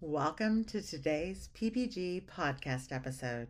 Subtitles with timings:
[0.00, 3.48] Welcome to today's PPG podcast episode.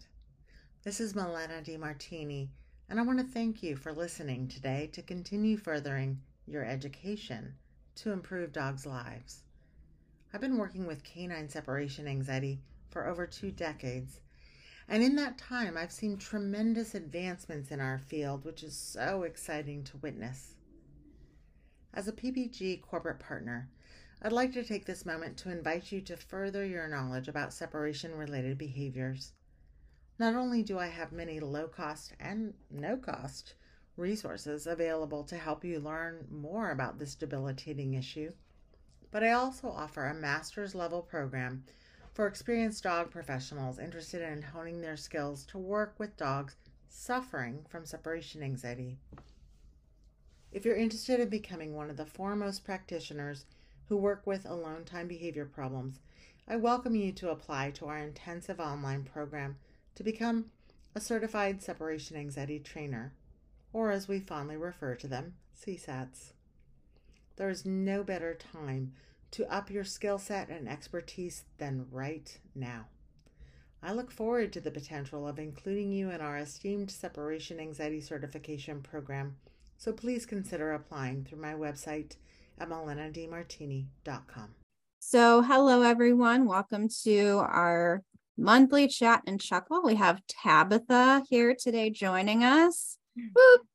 [0.82, 2.48] This is Malena DeMartini,
[2.88, 7.52] and I want to thank you for listening today to continue furthering your education
[7.96, 9.42] to improve dogs' lives.
[10.32, 14.22] I've been working with canine separation anxiety for over two decades,
[14.88, 19.84] and in that time, I've seen tremendous advancements in our field, which is so exciting
[19.84, 20.54] to witness.
[21.92, 23.68] As a PPG corporate partner,
[24.20, 28.16] I'd like to take this moment to invite you to further your knowledge about separation
[28.16, 29.32] related behaviors.
[30.18, 33.54] Not only do I have many low cost and no cost
[33.96, 38.32] resources available to help you learn more about this debilitating issue,
[39.12, 41.62] but I also offer a master's level program
[42.12, 46.56] for experienced dog professionals interested in honing their skills to work with dogs
[46.88, 48.98] suffering from separation anxiety.
[50.50, 53.44] If you're interested in becoming one of the foremost practitioners
[53.88, 56.00] who work with alone time behavior problems,
[56.46, 59.56] I welcome you to apply to our intensive online program
[59.94, 60.46] to become
[60.94, 63.12] a certified separation anxiety trainer,
[63.72, 66.32] or as we fondly refer to them, CSATs.
[67.36, 68.92] There is no better time
[69.32, 72.86] to up your skill set and expertise than right now.
[73.82, 78.82] I look forward to the potential of including you in our esteemed separation anxiety certification
[78.82, 79.36] program,
[79.76, 82.16] so please consider applying through my website
[82.60, 84.54] at malenademartini.com.
[84.98, 86.46] So, hello everyone.
[86.46, 88.02] Welcome to our
[88.36, 89.82] monthly chat and chuckle.
[89.82, 92.98] We have Tabitha here today joining us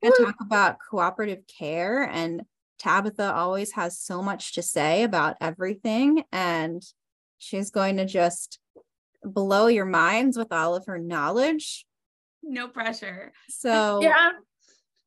[0.01, 2.03] and talk about cooperative care.
[2.03, 2.43] And
[2.79, 6.83] Tabitha always has so much to say about everything, and
[7.37, 8.59] she's going to just
[9.23, 11.85] blow your minds with all of her knowledge.
[12.41, 13.31] No pressure.
[13.49, 14.31] So, yeah,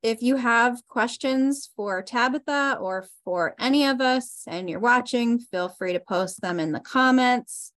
[0.07, 5.69] if you have questions for Tabitha or for any of us and you're watching, feel
[5.69, 7.73] free to post them in the comments.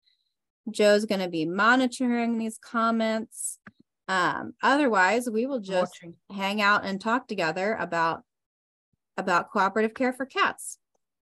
[0.70, 3.59] Joe's going to be monitoring these comments.
[4.09, 6.16] Um, otherwise, we will just Watching.
[6.30, 8.23] hang out and talk together about
[9.15, 10.80] about cooperative care for cats.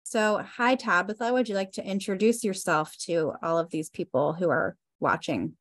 [0.04, 4.48] So, hi Tabitha, would you like to introduce yourself to all of these people who
[4.50, 5.54] are watching?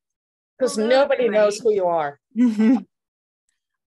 [0.60, 2.20] Because nobody knows who you are.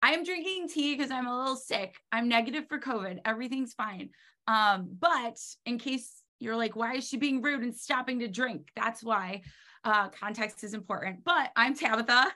[0.03, 1.95] I'm drinking tea because I'm a little sick.
[2.11, 3.19] I'm negative for COVID.
[3.23, 4.09] Everything's fine.
[4.47, 8.67] Um, but in case you're like, why is she being rude and stopping to drink?
[8.75, 9.43] That's why
[9.85, 11.23] uh, context is important.
[11.23, 12.33] But I'm Tabitha.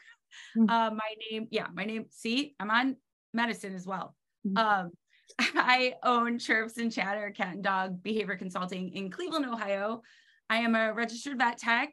[0.58, 0.70] Mm-hmm.
[0.70, 2.96] Uh, my name, yeah, my name, see, I'm on
[3.34, 4.16] medicine as well.
[4.48, 4.58] Mm-hmm.
[4.58, 4.92] Um,
[5.40, 10.04] I own Chirrups and Chatter Cat and Dog Behavior Consulting in Cleveland, Ohio.
[10.50, 11.90] I am a registered vet tech.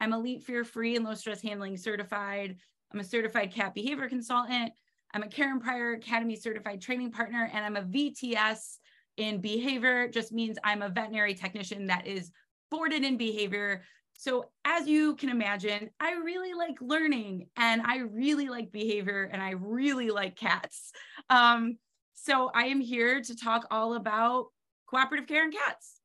[0.00, 2.56] I'm elite fear free and low stress handling certified.
[2.94, 4.72] I'm a certified cat behavior consultant.
[5.14, 8.76] I'm a Karen Pryor Academy certified training partner, and I'm a VTS
[9.16, 12.30] in behavior, just means I'm a veterinary technician that is
[12.70, 13.82] boarded in behavior.
[14.14, 19.42] So, as you can imagine, I really like learning and I really like behavior and
[19.42, 20.92] I really like cats.
[21.30, 21.78] Um,
[22.14, 24.46] so, I am here to talk all about
[24.86, 26.00] cooperative care and cats.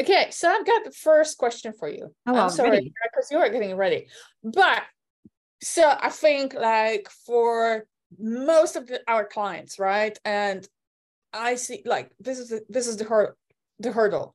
[0.00, 2.12] Okay, so I've got the first question for you.
[2.26, 4.08] Oh, I'm sorry because you are getting ready,
[4.42, 4.82] but
[5.62, 7.86] so I think like for
[8.18, 10.18] most of the, our clients, right?
[10.24, 10.66] And
[11.32, 13.34] I see like this is the, this is the hurdle,
[13.78, 14.34] the hurdle.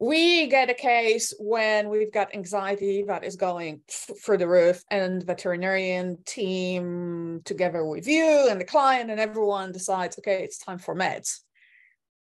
[0.00, 5.24] We get a case when we've got anxiety that is going through the roof, and
[5.24, 10.94] veterinarian team together with you and the client and everyone decides, okay, it's time for
[10.94, 11.40] meds.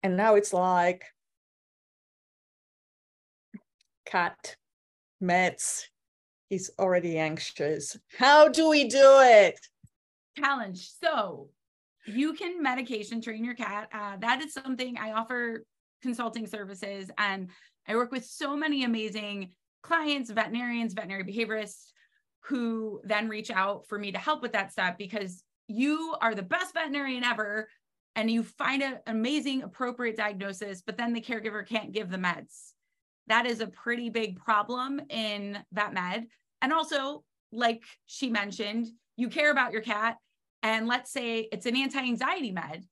[0.03, 1.05] And now it's like
[4.07, 4.57] cat
[5.23, 5.83] meds
[6.49, 7.97] he's already anxious.
[8.19, 9.59] How do we do it?
[10.37, 10.89] Challenge.
[11.03, 11.49] So
[12.07, 13.89] you can medication train your cat.
[13.93, 15.65] Uh, that is something I offer
[16.03, 17.51] consulting services, and
[17.87, 19.51] I work with so many amazing
[19.83, 21.91] clients, veterinarians, veterinary behaviorists
[22.45, 26.43] who then reach out for me to help with that step because you are the
[26.43, 27.69] best veterinarian ever
[28.17, 32.73] and you find an amazing appropriate diagnosis but then the caregiver can't give the meds
[33.29, 36.27] that is a pretty big problem in vet med.
[36.63, 40.17] And also, like she mentioned, you care about your cat,
[40.63, 42.85] and let's say it's an anti anxiety med.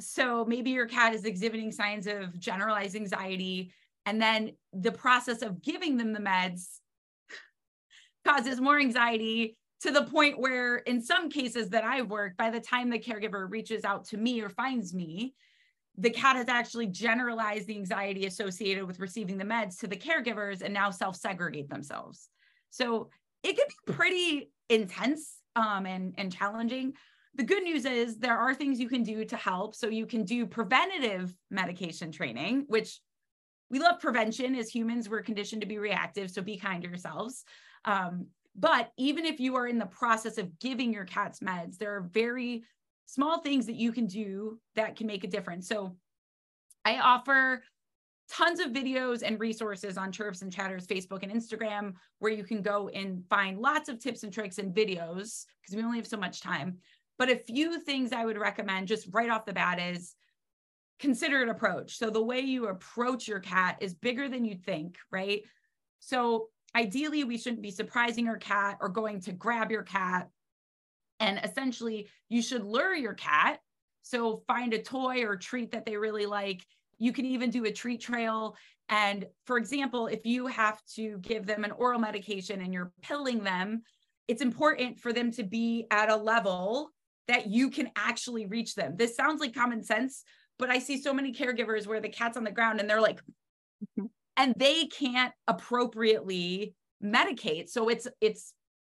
[0.00, 3.72] So maybe your cat is exhibiting signs of generalized anxiety,
[4.04, 6.80] and then the process of giving them the meds
[8.26, 12.60] causes more anxiety to the point where, in some cases that I've worked, by the
[12.60, 15.34] time the caregiver reaches out to me or finds me,
[15.98, 20.62] the cat has actually generalized the anxiety associated with receiving the meds to the caregivers
[20.62, 22.28] and now self segregate themselves.
[22.70, 23.10] So
[23.42, 26.94] it can be pretty intense um, and, and challenging.
[27.34, 29.74] The good news is there are things you can do to help.
[29.74, 33.00] So you can do preventative medication training, which
[33.70, 35.08] we love prevention as humans.
[35.08, 36.30] We're conditioned to be reactive.
[36.30, 37.44] So be kind to yourselves.
[37.84, 41.94] Um, but even if you are in the process of giving your cats meds, there
[41.96, 42.64] are very
[43.04, 45.68] small things that you can do that can make a difference.
[45.68, 45.96] So
[46.84, 47.62] I offer
[48.30, 52.62] tons of videos and resources on Chirrups and Chatters Facebook and Instagram where you can
[52.62, 56.16] go and find lots of tips and tricks and videos because we only have so
[56.16, 56.78] much time.
[57.18, 60.14] But a few things I would recommend just right off the bat is
[60.98, 61.98] considerate approach.
[61.98, 65.42] So the way you approach your cat is bigger than you think, right?
[66.00, 70.28] So ideally, we shouldn't be surprising your cat or going to grab your cat.
[71.20, 73.60] And essentially, you should lure your cat.
[74.02, 76.64] So find a toy or treat that they really like.
[76.98, 78.56] You can even do a treat trail.
[78.88, 83.42] And for example, if you have to give them an oral medication and you're pilling
[83.42, 83.82] them,
[84.28, 86.90] it's important for them to be at a level
[87.28, 88.94] that you can actually reach them.
[88.96, 90.22] This sounds like common sense,
[90.58, 93.20] but I see so many caregivers where the cat's on the ground and they're like,
[93.20, 94.06] mm-hmm.
[94.36, 97.68] and they can't appropriately medicate.
[97.68, 98.52] So it's it's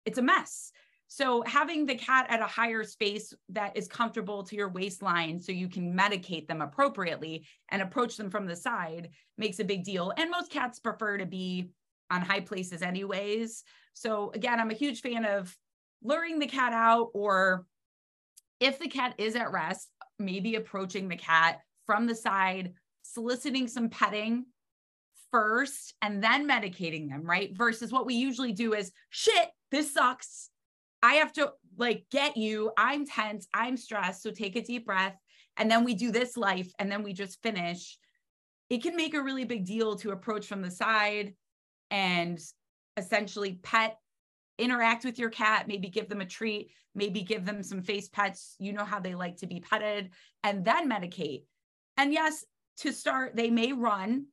[0.05, 0.73] it's a mess.
[1.09, 5.53] So having the cat at a higher space that is comfortable to your waistline so
[5.53, 10.13] you can medicate them appropriately and approach them from the side makes a big deal.
[10.17, 11.71] And most cats prefer to be
[12.11, 13.63] on high places anyways.
[13.95, 15.57] So again, I'm a huge fan of
[16.03, 17.67] luring the cat out or
[18.61, 19.89] if the cat is at rest,
[20.19, 24.47] maybe approaching the cat from the side, soliciting some petting
[25.31, 27.57] first and then medicating them, right?
[27.57, 30.51] Versus what we usually do is shit, this sucks.
[31.03, 32.73] I have to like get you.
[32.77, 33.47] I'm tense.
[33.55, 34.23] I'm stressed.
[34.23, 35.17] So take a deep breath.
[35.57, 37.99] And then we do this life and then we just finish.
[38.69, 41.35] It can make a really big deal to approach from the side
[41.91, 42.39] and
[42.97, 43.97] essentially pet
[44.59, 48.57] interact with your cat, maybe give them a treat, maybe give them some face pets.
[48.59, 50.11] You know how they like to be petted,
[50.43, 51.45] and then medicate.
[51.97, 52.45] And yes,
[52.79, 54.27] to start, they may run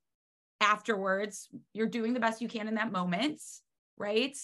[0.62, 1.50] afterwards.
[1.74, 3.42] You're doing the best you can in that moment,
[3.98, 4.38] right?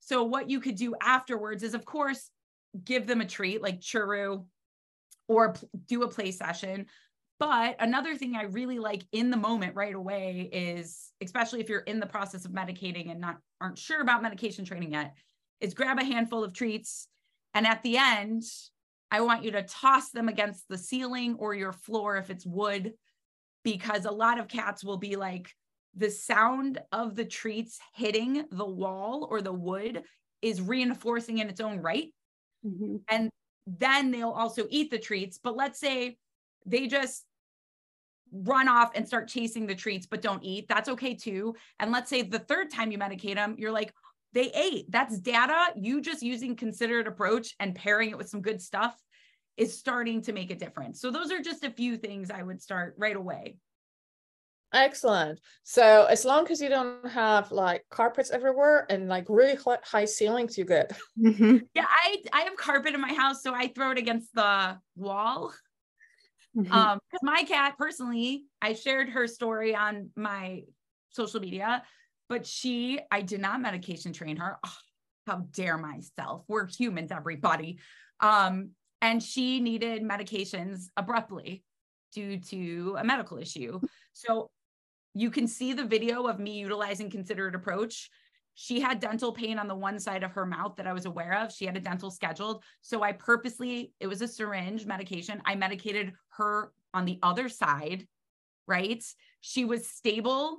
[0.00, 2.30] So, what you could do afterwards is, of course,
[2.84, 4.44] give them a treat like churu
[5.28, 5.54] or
[5.86, 6.86] do a play session.
[7.38, 11.80] But another thing I really like in the moment right away is, especially if you're
[11.80, 15.14] in the process of medicating and not aren't sure about medication training yet,
[15.60, 17.06] is grab a handful of treats.
[17.54, 18.42] And at the end,
[19.10, 22.94] I want you to toss them against the ceiling or your floor if it's wood,
[23.62, 25.52] because a lot of cats will be like,
[25.98, 30.02] the sound of the treats hitting the wall or the wood
[30.40, 32.14] is reinforcing in its own right.
[32.64, 32.96] Mm-hmm.
[33.08, 33.30] And
[33.66, 35.38] then they'll also eat the treats.
[35.38, 36.16] But let's say
[36.66, 37.24] they just
[38.30, 42.10] run off and start chasing the treats but don't eat that's okay too and let's
[42.10, 43.90] say the third time you medicate them you're like
[44.34, 48.60] they ate that's data you just using considered approach and pairing it with some good
[48.60, 48.94] stuff
[49.56, 52.60] is starting to make a difference so those are just a few things i would
[52.60, 53.56] start right away
[54.74, 60.04] excellent so as long as you don't have like carpets everywhere and like really high
[60.04, 61.56] ceilings you're good mm-hmm.
[61.74, 65.52] yeah i i have carpet in my house so i throw it against the wall
[66.56, 66.72] Mm-hmm.
[66.72, 70.62] Um, because my cat personally, I shared her story on my
[71.10, 71.82] social media,
[72.28, 74.58] but she, I did not medication train her.
[74.64, 74.76] Oh,
[75.26, 76.44] how dare myself?
[76.48, 77.78] We're humans, everybody.
[78.20, 78.70] Um,
[79.00, 81.64] and she needed medications abruptly
[82.12, 83.80] due to a medical issue.
[84.12, 84.50] So
[85.20, 88.10] you can see the video of me utilizing considerate approach
[88.60, 91.38] she had dental pain on the one side of her mouth that I was aware
[91.38, 91.52] of.
[91.52, 92.64] She had a dental scheduled.
[92.82, 95.40] So I purposely, it was a syringe medication.
[95.44, 98.08] I medicated her on the other side,
[98.66, 99.00] right?
[99.42, 100.58] She was stable.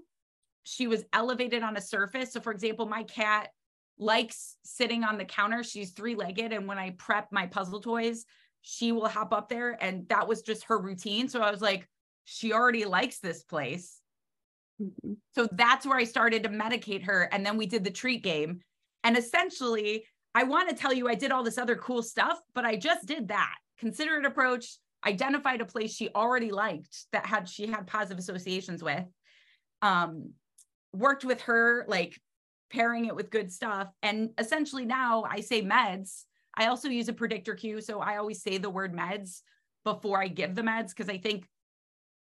[0.64, 2.32] She was elevated on a surface.
[2.32, 3.50] So, for example, my cat
[3.98, 5.62] likes sitting on the counter.
[5.62, 6.54] She's three legged.
[6.54, 8.24] And when I prep my puzzle toys,
[8.62, 9.78] she will hop up there.
[9.84, 11.28] And that was just her routine.
[11.28, 11.86] So I was like,
[12.24, 13.99] she already likes this place.
[14.82, 15.14] Mm-hmm.
[15.34, 17.30] So that's where I started to medicate her.
[17.32, 18.60] And then we did the treat game.
[19.04, 20.06] And essentially,
[20.36, 23.06] I want to tell you I did all this other cool stuff, but I just
[23.06, 23.56] did that.
[23.80, 29.06] Considerate approach, identified a place she already liked that had she had positive associations with.
[29.82, 30.32] Um,
[30.94, 32.20] worked with her, like
[32.70, 33.90] pairing it with good stuff.
[34.04, 36.24] And essentially now I say meds.
[36.56, 37.82] I also use a predictor cue.
[37.82, 39.42] So I always say the word meds
[39.84, 41.48] before I give the meds because I think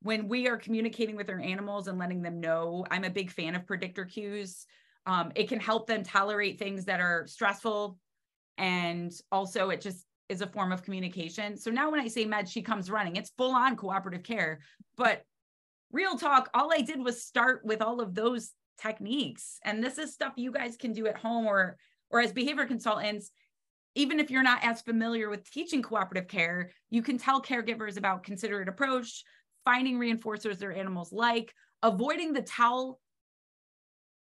[0.02, 3.54] when we are communicating with our animals and letting them know, I'm a big fan
[3.54, 4.66] of predictor cues.
[5.06, 7.98] Um, it can help them tolerate things that are stressful.
[8.58, 11.56] And also, it just is a form of communication.
[11.56, 14.60] So now when I say med, she comes running, it's full on cooperative care.
[14.96, 15.22] But
[15.90, 19.58] real talk, all I did was start with all of those techniques.
[19.64, 21.76] And this is stuff you guys can do at home or
[22.10, 23.30] or as behavior consultants
[23.98, 28.22] even if you're not as familiar with teaching cooperative care, you can tell caregivers about
[28.22, 29.24] considerate approach,
[29.64, 33.00] finding reinforcers their animals like, avoiding the towel,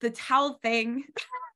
[0.01, 1.03] the towel thing.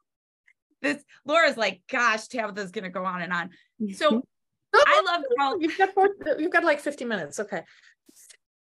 [0.81, 3.49] this Laura's like, gosh, Tabitha's gonna go on and on.
[3.93, 4.23] So
[4.73, 5.61] I love towel.
[5.61, 7.39] You've got four, you've got like 50 minutes.
[7.39, 7.61] Okay.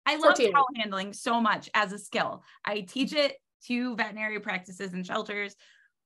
[0.06, 2.44] I love towel handling so much as a skill.
[2.66, 3.36] I teach it
[3.68, 5.56] to veterinary practices and shelters,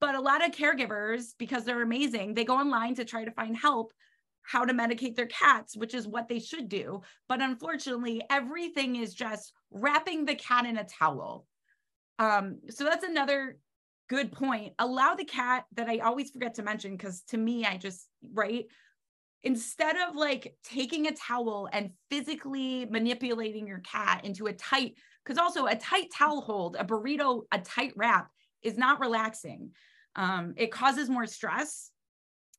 [0.01, 3.55] but a lot of caregivers, because they're amazing, they go online to try to find
[3.55, 3.93] help
[4.43, 7.01] how to medicate their cats, which is what they should do.
[7.27, 11.45] But unfortunately, everything is just wrapping the cat in a towel.
[12.19, 13.57] Um, so that's another
[14.09, 14.73] good point.
[14.79, 18.65] Allow the cat that I always forget to mention because to me, I just, right?
[19.43, 25.38] Instead of like taking a towel and physically manipulating your cat into a tight, because
[25.38, 28.29] also a tight towel hold, a burrito, a tight wrap
[28.62, 29.71] is not relaxing.
[30.15, 31.89] Um, it causes more stress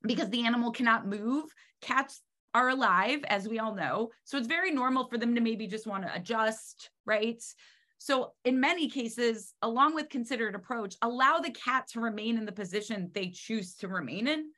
[0.06, 1.44] because the animal cannot move.
[1.80, 2.22] Cats
[2.54, 4.10] are alive, as we all know.
[4.24, 7.42] So it's very normal for them to maybe just want to adjust, right?
[7.98, 12.52] So, in many cases, along with considered approach, allow the cat to remain in the
[12.52, 14.50] position they choose to remain in.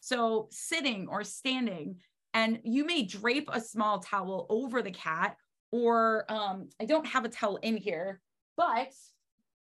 [0.00, 1.96] So, sitting or standing,
[2.34, 5.36] and you may drape a small towel over the cat,
[5.72, 8.20] or um, I don't have a towel in here,
[8.56, 8.92] but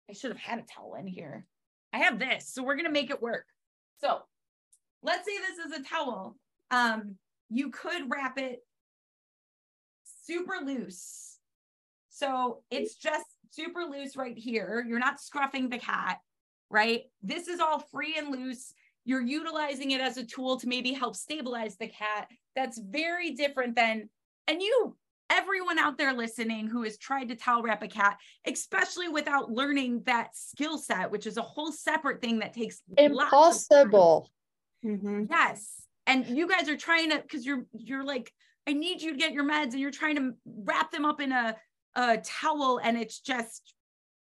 [0.10, 1.46] I should have had a towel in here.
[1.94, 3.46] I have this, so we're gonna make it work.
[4.02, 4.22] So,
[5.04, 6.36] let's say this is a towel.
[6.72, 7.16] Um,
[7.50, 8.64] you could wrap it
[10.26, 11.38] super loose.
[12.10, 14.86] So it's just super loose right here.
[14.88, 16.20] You're not scruffing the cat,
[16.70, 17.04] right?
[17.24, 18.74] This is all free and loose.
[19.06, 22.28] You're utilizing it as a tool to maybe help stabilize the cat.
[22.56, 24.10] That's very different than,
[24.48, 24.96] and you,
[25.32, 30.04] everyone out there listening who has tried to towel wrap a cat, especially without learning
[30.06, 34.30] that skill set, which is a whole separate thing that takes impossible.
[34.86, 35.26] Mm-hmm.
[35.30, 35.84] Yes.
[36.08, 38.32] And you guys are trying to, because you're you're like,
[38.68, 41.32] I need you to get your meds, and you're trying to wrap them up in
[41.32, 41.56] a,
[41.96, 43.74] a towel, and it's just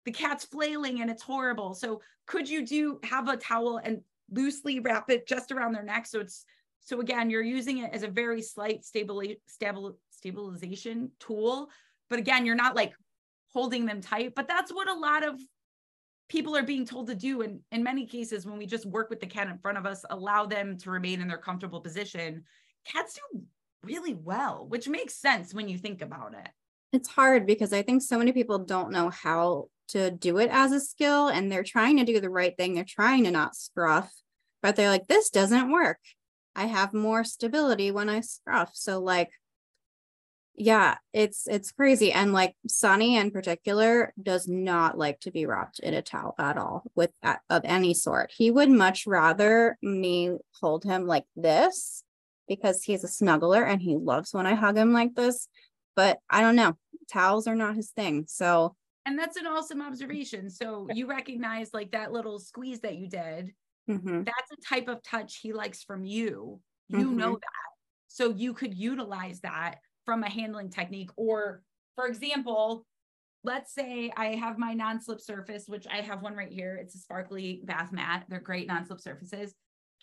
[0.06, 1.74] the cat's flailing and it's horrible.
[1.74, 4.01] So could you do have a towel and
[4.32, 6.06] loosely wrap it just around their neck?
[6.06, 6.46] So it's
[6.80, 11.70] so again, you're using it as a very slight stable, stable, stabilization tool.
[12.10, 12.94] But again, you're not like
[13.51, 14.34] holding them tight.
[14.34, 15.42] But that's what a lot of
[16.29, 19.19] people are being told to do and in many cases when we just work with
[19.19, 22.43] the cat in front of us allow them to remain in their comfortable position
[22.86, 23.41] cats do
[23.84, 26.50] really well which makes sense when you think about it.
[26.93, 30.74] It's hard because i think so many people don't know how to do it as
[30.74, 32.74] a skill and they're trying to do the right thing.
[32.74, 34.12] They're trying to not scruff
[34.62, 36.00] but they're like this doesn't work.
[36.55, 38.72] I have more stability when i scruff.
[38.74, 39.29] So like
[40.58, 45.80] yeah it's it's crazy and like sonny in particular does not like to be wrapped
[45.80, 48.32] in a towel at all with that, of any sort.
[48.36, 52.04] He would much rather me hold him like this
[52.48, 55.48] because he's a snuggler and he loves when i hug him like this
[55.96, 56.78] but i don't know
[57.12, 58.74] towels are not his thing so
[59.08, 60.50] and that's an awesome observation.
[60.50, 63.54] So you recognize like that little squeeze that you did.
[63.90, 64.24] Mm-hmm.
[64.24, 66.60] that's a type of touch he likes from you.
[66.90, 67.18] You mm-hmm.
[67.18, 67.68] know that.
[68.10, 69.76] So you could utilize that
[70.08, 71.10] from a handling technique.
[71.18, 71.62] Or,
[71.96, 72.86] for example,
[73.44, 76.80] let's say I have my non slip surface, which I have one right here.
[76.82, 78.24] It's a sparkly bath mat.
[78.30, 79.54] They're great non slip surfaces.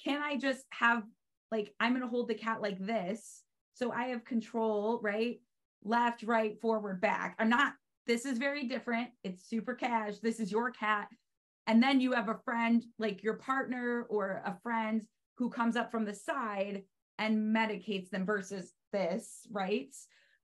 [0.05, 1.05] Can I just have,
[1.51, 3.43] like, I'm going to hold the cat like this.
[3.73, 5.41] So I have control, right?
[5.83, 7.35] Left, right, forward, back.
[7.39, 7.73] I'm not,
[8.07, 9.09] this is very different.
[9.25, 10.19] It's super cash.
[10.19, 11.09] This is your cat.
[11.67, 15.03] And then you have a friend, like your partner or a friend
[15.39, 16.83] who comes up from the side
[17.19, 19.95] and medicates them versus this, right?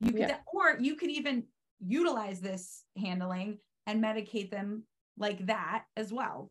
[0.01, 0.37] You could, yeah.
[0.53, 1.45] or you could even
[1.85, 4.85] utilize this handling and medicate them
[5.19, 6.51] like that as well.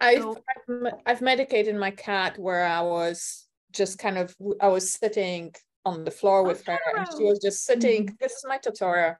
[0.00, 0.36] I've, so,
[0.68, 6.04] I've, I've medicated my cat where I was just kind of I was sitting on
[6.04, 8.06] the floor with her and she was just sitting.
[8.06, 8.14] Mm-hmm.
[8.20, 9.16] This is my tutorial.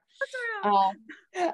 [0.63, 0.93] Um,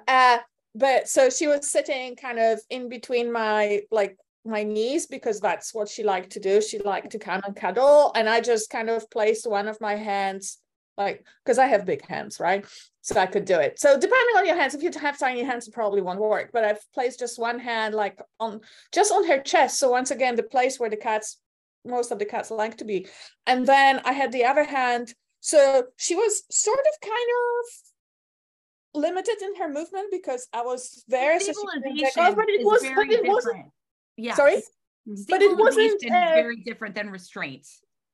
[0.08, 0.40] uh,
[0.76, 5.74] but so she was sitting kind of in between my like my knees because that's
[5.74, 6.62] what she liked to do.
[6.62, 9.96] She liked to kind of cuddle, and I just kind of placed one of my
[9.96, 10.60] hands,
[10.98, 12.66] like because I have big hands, right?
[13.02, 13.80] So I could do it.
[13.80, 16.52] So depending on your hands, if you have tiny hands, it probably won't work.
[16.54, 19.80] But I've placed just one hand, like on just on her chest.
[19.80, 21.38] So once again, the place where the cats,
[21.86, 23.08] most of the cats like to be,
[23.48, 25.14] and then I had the other hand.
[25.42, 31.40] So she was sort of kind of limited in her movement because I was there.
[31.40, 33.66] So she but it was, but it wasn't
[34.20, 34.36] yeah.
[34.36, 34.62] Sorry?
[35.28, 37.68] But it wasn't uh, very different than restraint.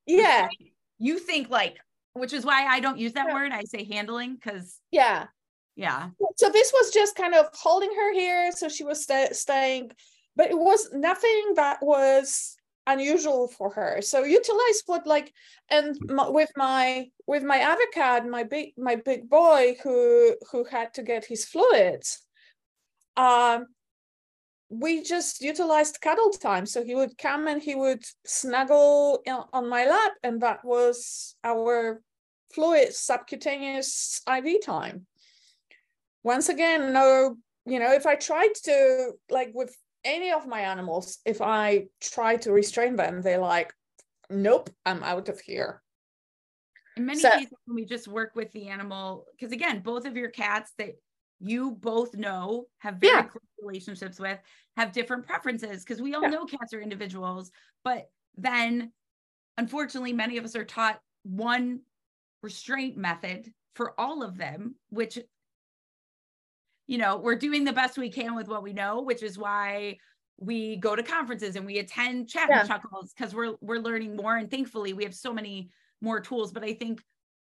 [0.06, 0.46] Yeah.
[0.46, 1.78] Restraint, you think like,
[2.14, 3.34] which is why I don't use that yeah.
[3.34, 3.52] word.
[3.52, 4.80] I say handling because.
[4.92, 5.28] Yeah.
[5.76, 6.10] Yeah.
[6.38, 8.52] So this was just kind of holding her here.
[8.54, 9.92] So she was st- staying,
[10.36, 12.56] but it was nothing that was
[12.88, 14.02] unusual for her.
[14.02, 15.34] So utilize what like,
[15.70, 20.94] and my, with my with my avocado, my big my big boy who who had
[20.94, 22.26] to get his fluids
[23.18, 23.68] um,
[24.70, 26.66] we just utilized cuddle time.
[26.66, 31.36] So he would come and he would snuggle in, on my lap, and that was
[31.44, 32.02] our
[32.54, 35.06] fluid subcutaneous IV time.
[36.24, 41.20] Once again, no, you know, if I tried to, like with any of my animals,
[41.26, 43.74] if I try to restrain them, they're like,
[44.30, 45.82] nope, I'm out of here.
[46.98, 50.16] In many so, cases, when we just work with the animal, because again, both of
[50.16, 50.96] your cats that
[51.46, 53.22] you both know have very yeah.
[53.24, 54.40] close relationships with
[54.78, 56.30] have different preferences because we all yeah.
[56.30, 57.52] know cats are individuals
[57.84, 58.92] but then
[59.58, 61.80] unfortunately many of us are taught one
[62.42, 65.20] restraint method for all of them which
[66.88, 69.98] you know we're doing the best we can with what we know which is why
[70.38, 72.60] we go to conferences and we attend chat yeah.
[72.60, 75.70] and chuckles because we're we're learning more and thankfully we have so many
[76.02, 77.02] more tools but i think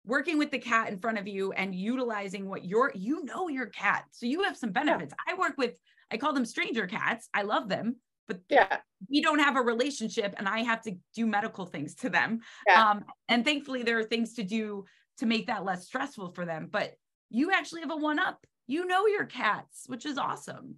[0.06, 3.66] working with the cat in front of you and utilizing what your you know your
[3.66, 5.14] cat so you have some benefits.
[5.26, 5.34] Yeah.
[5.34, 5.74] i work with
[6.10, 8.76] i call them stranger cats i love them but yeah.
[9.10, 12.40] we don't have a relationship and i have to do medical things to them.
[12.66, 12.90] Yeah.
[12.90, 14.84] um and thankfully there are things to do
[15.18, 16.94] to make that less stressful for them but
[17.30, 18.44] you actually have a one up.
[18.66, 20.76] You know your cats which is awesome.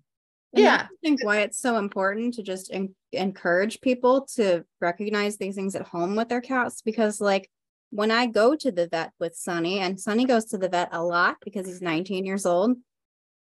[0.55, 0.87] Yeah.
[0.91, 5.75] I think why it's so important to just en- encourage people to recognize these things
[5.75, 7.49] at home with their cats because like
[7.92, 11.04] when I go to the vet with Sonny, and Sonny goes to the vet a
[11.04, 12.78] lot because he's 19 years old,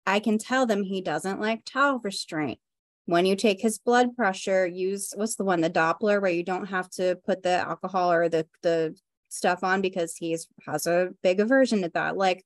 [0.06, 2.60] I can tell them he doesn't like towel restraint.
[3.06, 6.66] When you take his blood pressure, use what's the one, the Doppler, where you don't
[6.66, 8.96] have to put the alcohol or the the
[9.28, 12.16] stuff on because he's has a big aversion to that.
[12.16, 12.44] Like,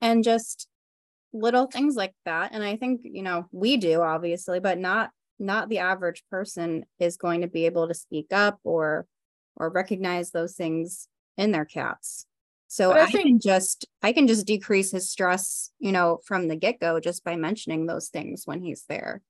[0.00, 0.66] and just
[1.32, 2.50] little things like that.
[2.52, 7.16] And I think, you know, we do obviously, but not not the average person is
[7.16, 9.06] going to be able to speak up or
[9.56, 12.26] or recognize those things in their cats.
[12.68, 16.48] So I, I think, can just I can just decrease his stress, you know, from
[16.48, 19.22] the get-go just by mentioning those things when he's there.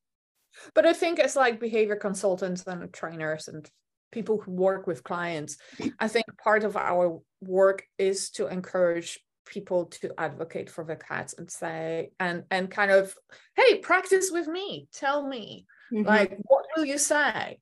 [0.74, 3.68] But I think as like behavior consultants and trainers and
[4.12, 5.58] people who work with clients,
[5.98, 11.34] I think part of our work is to encourage people to advocate for the cats
[11.36, 13.14] and say and and kind of
[13.54, 16.06] hey practice with me tell me mm-hmm.
[16.06, 17.58] like what will you say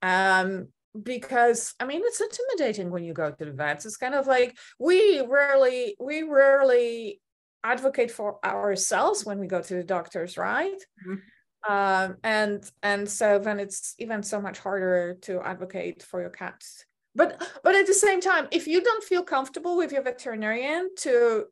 [0.00, 0.68] um
[1.02, 3.86] because I mean it's intimidating when you go to the vets.
[3.86, 7.20] It's kind of like we rarely we rarely
[7.64, 10.80] advocate for ourselves when we go to the doctors, right?
[11.06, 11.72] Mm-hmm.
[11.72, 16.84] Um, and and so then it's even so much harder to advocate for your cats.
[17.14, 21.46] But but at the same time, if you don't feel comfortable with your veterinarian to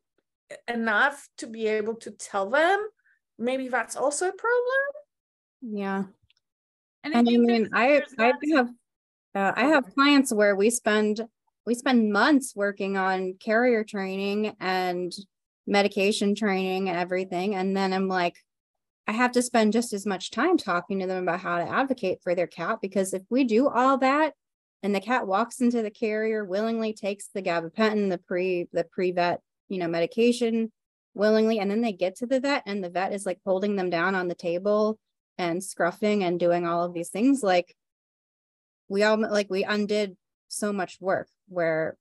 [0.67, 2.79] enough to be able to tell them,
[3.37, 4.87] maybe that's also a problem.
[5.61, 6.03] Yeah.
[7.03, 8.69] And, and I mean, I I have
[9.37, 11.21] uh, I have clients where we spend
[11.65, 15.13] we spend months working on carrier training and
[15.67, 18.35] medication training and everything, and then I'm like,
[19.05, 22.19] I have to spend just as much time talking to them about how to advocate
[22.23, 24.33] for their cat because if we do all that
[24.81, 29.11] and the cat walks into the carrier willingly takes the gabapentin the pre the pre
[29.11, 30.71] vet you know medication
[31.13, 33.89] willingly and then they get to the vet and the vet is like holding them
[33.89, 34.99] down on the table
[35.37, 37.75] and scruffing and doing all of these things like
[38.89, 40.15] we all like we undid
[40.47, 41.97] so much work where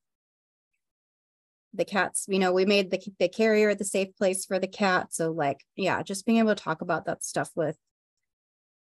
[1.74, 5.12] the cats you know we made the, the carrier the safe place for the cat.
[5.12, 7.76] So like yeah just being able to talk about that stuff with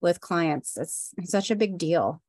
[0.02, 2.22] with clients it's, it's such a big deal.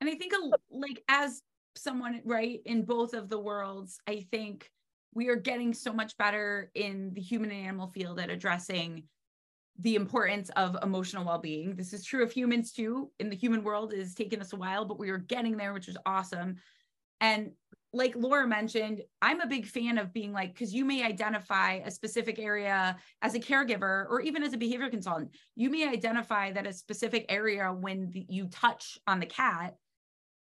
[0.00, 0.32] And i think
[0.70, 1.42] like as
[1.76, 4.70] someone right in both of the worlds i think
[5.14, 9.04] we are getting so much better in the human and animal field at addressing
[9.78, 11.76] the importance of emotional well-being.
[11.76, 13.10] This is true of humans too.
[13.20, 15.72] In the human world, it has taken us a while, but we are getting there,
[15.72, 16.56] which is awesome.
[17.20, 17.52] And
[17.92, 21.90] like Laura mentioned, I'm a big fan of being like, because you may identify a
[21.90, 25.30] specific area as a caregiver or even as a behavior consultant.
[25.56, 29.76] You may identify that a specific area when the, you touch on the cat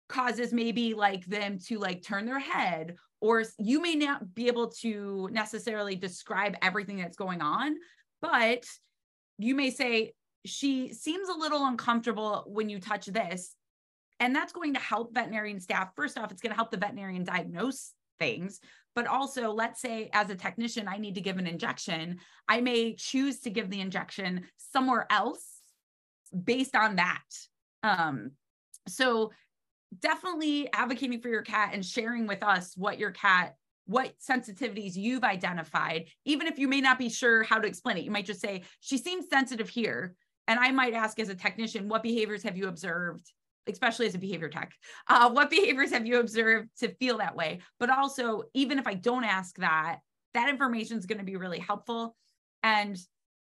[0.09, 4.69] causes maybe like them to like turn their head or you may not be able
[4.69, 7.75] to necessarily describe everything that's going on
[8.21, 8.63] but
[9.37, 10.13] you may say,
[10.45, 13.55] she seems a little uncomfortable when you touch this.
[14.19, 15.89] And that's going to help veterinarian staff.
[15.95, 18.59] First off, it's going to help the veterinarian diagnose things.
[18.95, 22.19] But also, let's say as a technician, I need to give an injection.
[22.47, 25.45] I may choose to give the injection somewhere else
[26.43, 27.23] based on that.
[27.81, 28.31] Um,
[28.87, 29.31] so,
[29.99, 35.23] definitely advocating for your cat and sharing with us what your cat what sensitivities you've
[35.23, 38.03] identified, even if you may not be sure how to explain it.
[38.03, 40.15] You might just say, she seems sensitive here.
[40.47, 43.31] And I might ask as a technician, what behaviors have you observed,
[43.67, 44.73] especially as a behavior tech?
[45.07, 47.61] Uh, what behaviors have you observed to feel that way?
[47.79, 49.99] But also, even if I don't ask that,
[50.33, 52.15] that information is going to be really helpful.
[52.61, 52.97] And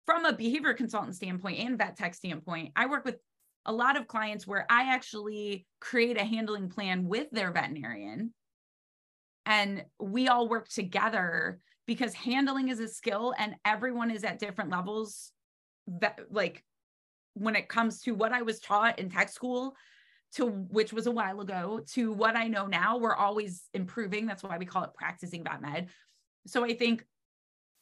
[0.05, 3.17] from a behavior consultant standpoint and vet tech standpoint, I work with
[3.65, 8.33] a lot of clients where I actually create a handling plan with their veterinarian
[9.45, 14.71] and we all work together because handling is a skill and everyone is at different
[14.71, 15.31] levels
[15.87, 16.63] that like
[17.35, 19.75] when it comes to what I was taught in tech school
[20.33, 24.25] to which was a while ago to what I know now we're always improving.
[24.25, 25.89] That's why we call it practicing vet med.
[26.47, 27.05] So I think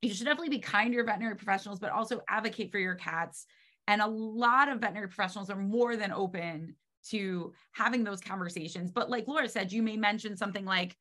[0.02, 3.46] you should definitely be kind to your veterinary professionals but also advocate for your cats.
[3.88, 6.76] And a lot of veterinary professionals are more than open
[7.10, 8.92] to having those conversations.
[8.92, 10.98] But like Laura said you may mention something like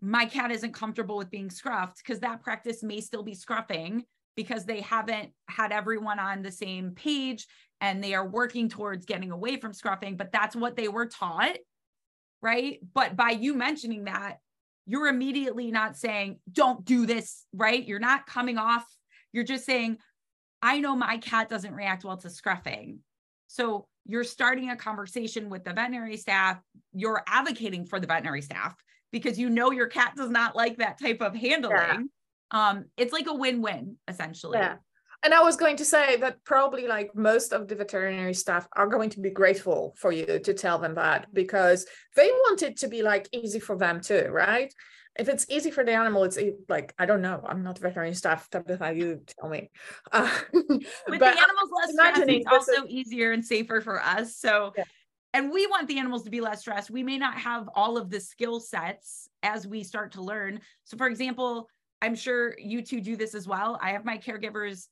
[0.00, 4.02] my cat isn't comfortable with being scruffed because that practice may still be scruffing
[4.36, 7.46] because they haven't had everyone on the same page
[7.80, 11.56] and they are working towards getting away from scruffing, but that's what they were taught.
[12.42, 12.80] Right.
[12.92, 14.38] But by you mentioning that,
[14.86, 17.46] you're immediately not saying, don't do this.
[17.54, 17.86] Right.
[17.86, 18.84] You're not coming off.
[19.32, 19.98] You're just saying,
[20.60, 22.98] I know my cat doesn't react well to scruffing.
[23.46, 26.60] So you're starting a conversation with the veterinary staff.
[26.92, 28.74] You're advocating for the veterinary staff
[29.14, 31.78] because you know your cat does not like that type of handling.
[31.78, 31.98] Yeah.
[32.50, 34.58] Um, it's like a win-win essentially.
[34.58, 34.78] Yeah.
[35.22, 38.88] And I was going to say that probably like most of the veterinary staff are
[38.88, 42.88] going to be grateful for you to tell them that because they want it to
[42.88, 44.74] be like easy for them too, right?
[45.16, 46.36] If it's easy for the animal, it's
[46.68, 47.40] like I don't know.
[47.46, 48.48] I'm not veterinary staff.
[48.52, 49.70] How you tell me.
[50.10, 54.36] Uh, With the animals less stressed, it's also is, easier and safer for us.
[54.36, 54.84] So yeah
[55.34, 56.90] and we want the animals to be less stressed.
[56.90, 60.60] We may not have all of the skill sets as we start to learn.
[60.84, 61.68] So, for example,
[62.00, 63.78] I'm sure you two do this as well.
[63.82, 64.86] I have my caregivers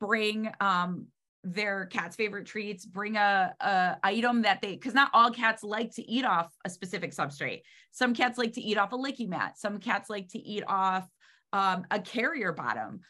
[0.00, 1.06] bring um,
[1.44, 5.94] their cat's favorite treats, bring a, a item that they, because not all cats like
[5.94, 7.62] to eat off a specific substrate.
[7.92, 9.58] Some cats like to eat off a licky mat.
[9.58, 11.08] Some cats like to eat off
[11.52, 13.00] um, a carrier bottom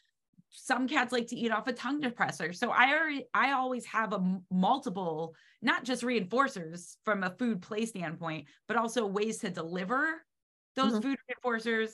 [0.56, 2.54] some cats like to eat off a tongue depressor.
[2.54, 7.60] So I already, I always have a m- multiple, not just reinforcers from a food
[7.60, 10.22] play standpoint, but also ways to deliver
[10.76, 11.00] those mm-hmm.
[11.00, 11.90] food reinforcers.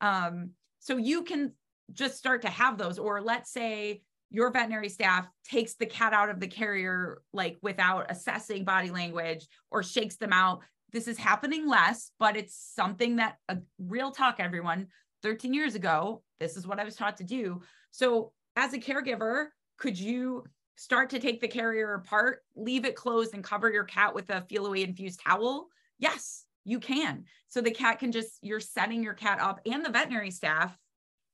[0.00, 1.52] Um, so you can
[1.92, 6.30] just start to have those, or let's say your veterinary staff takes the cat out
[6.30, 10.60] of the carrier like without assessing body language or shakes them out.
[10.92, 14.86] This is happening less, but it's something that a real talk, everyone.
[15.24, 17.62] 13 years ago, this is what I was taught to do.
[17.90, 19.46] So, as a caregiver,
[19.78, 20.44] could you
[20.76, 24.42] start to take the carrier apart, leave it closed, and cover your cat with a
[24.42, 25.68] Feliway infused towel?
[25.98, 27.24] Yes, you can.
[27.48, 30.76] So the cat can just, you're setting your cat up and the veterinary staff,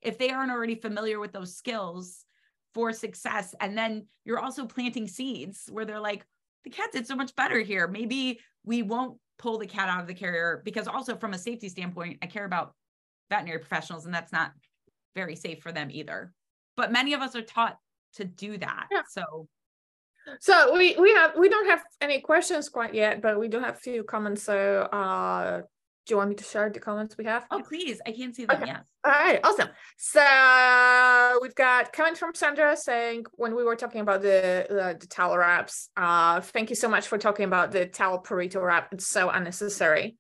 [0.03, 2.25] if they aren't already familiar with those skills
[2.73, 3.55] for success.
[3.61, 6.25] And then you're also planting seeds where they're like,
[6.65, 7.89] the cat did so much better here.
[7.89, 11.69] Maybe we won't pull the cat out of the carrier because also from a safety
[11.69, 12.75] standpoint, I care about
[13.31, 14.53] veterinary professionals and that's not
[15.15, 16.33] very safe for them either
[16.77, 17.79] but many of us are taught
[18.15, 19.03] to do that yeah.
[19.09, 19.49] so
[20.41, 23.77] so we we have we don't have any questions quite yet but we do have
[23.77, 25.63] a few comments so uh
[26.11, 27.47] do you want me to share the comments we have?
[27.53, 28.01] Oh, please.
[28.05, 28.61] I can't see them.
[28.61, 28.73] Okay.
[28.73, 29.39] All right.
[29.45, 29.69] Awesome.
[29.97, 35.07] So we've got comment from Sandra saying when we were talking about the uh, the
[35.07, 38.93] towel wraps, uh, thank you so much for talking about the towel burrito wrap.
[38.93, 40.17] It's so unnecessary.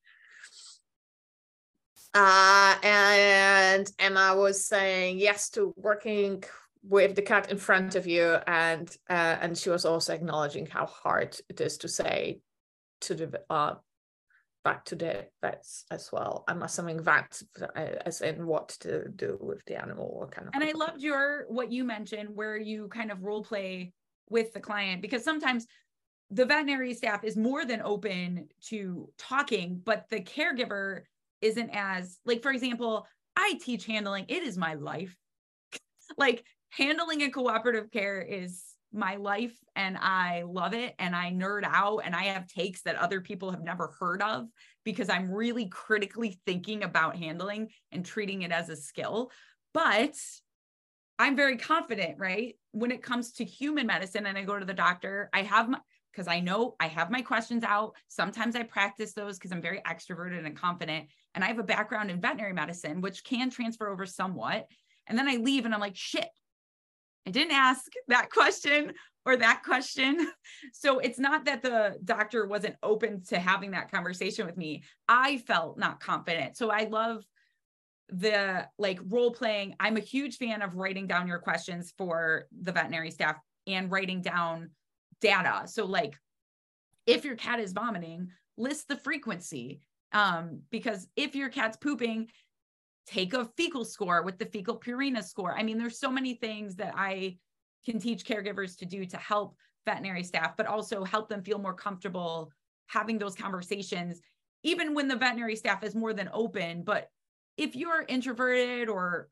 [2.12, 6.42] Uh, and Emma was saying yes to working
[6.82, 10.86] with the cat in front of you, and uh, and she was also acknowledging how
[10.86, 12.40] hard it is to say
[13.02, 13.74] to the uh,
[14.64, 16.44] back to the vets as well.
[16.48, 20.54] I'm assuming that uh, as in what to do with the animal, kind of.
[20.54, 23.92] And I loved your what you mentioned, where you kind of role play
[24.28, 25.66] with the client because sometimes
[26.30, 31.02] the veterinary staff is more than open to talking, but the caregiver
[31.40, 35.16] isn't as like for example i teach handling it is my life.
[36.18, 41.62] Like handling a cooperative care is my life and i love it and i nerd
[41.64, 44.46] out and i have takes that other people have never heard of
[44.84, 49.30] because i'm really critically thinking about handling and treating it as a skill.
[49.72, 50.16] But
[51.20, 52.56] i'm very confident right?
[52.72, 55.78] When it comes to human medicine and i go to the doctor i have my
[56.12, 57.94] because I know I have my questions out.
[58.08, 61.08] Sometimes I practice those because I'm very extroverted and confident.
[61.34, 64.66] And I have a background in veterinary medicine, which can transfer over somewhat.
[65.06, 66.28] And then I leave and I'm like, shit,
[67.26, 68.92] I didn't ask that question
[69.24, 70.32] or that question.
[70.72, 74.82] So it's not that the doctor wasn't open to having that conversation with me.
[75.08, 76.56] I felt not confident.
[76.56, 77.24] So I love
[78.10, 79.74] the like role playing.
[79.80, 84.22] I'm a huge fan of writing down your questions for the veterinary staff and writing
[84.22, 84.70] down
[85.20, 85.62] data.
[85.66, 86.16] So like
[87.06, 89.80] if your cat is vomiting, list the frequency.
[90.12, 92.28] Um, because if your cat's pooping,
[93.06, 95.56] take a fecal score with the fecal Purina score.
[95.56, 97.38] I mean, there's so many things that I
[97.84, 99.56] can teach caregivers to do to help
[99.86, 102.52] veterinary staff, but also help them feel more comfortable
[102.86, 104.20] having those conversations,
[104.62, 106.82] even when the veterinary staff is more than open.
[106.82, 107.08] But
[107.56, 109.28] if you're introverted or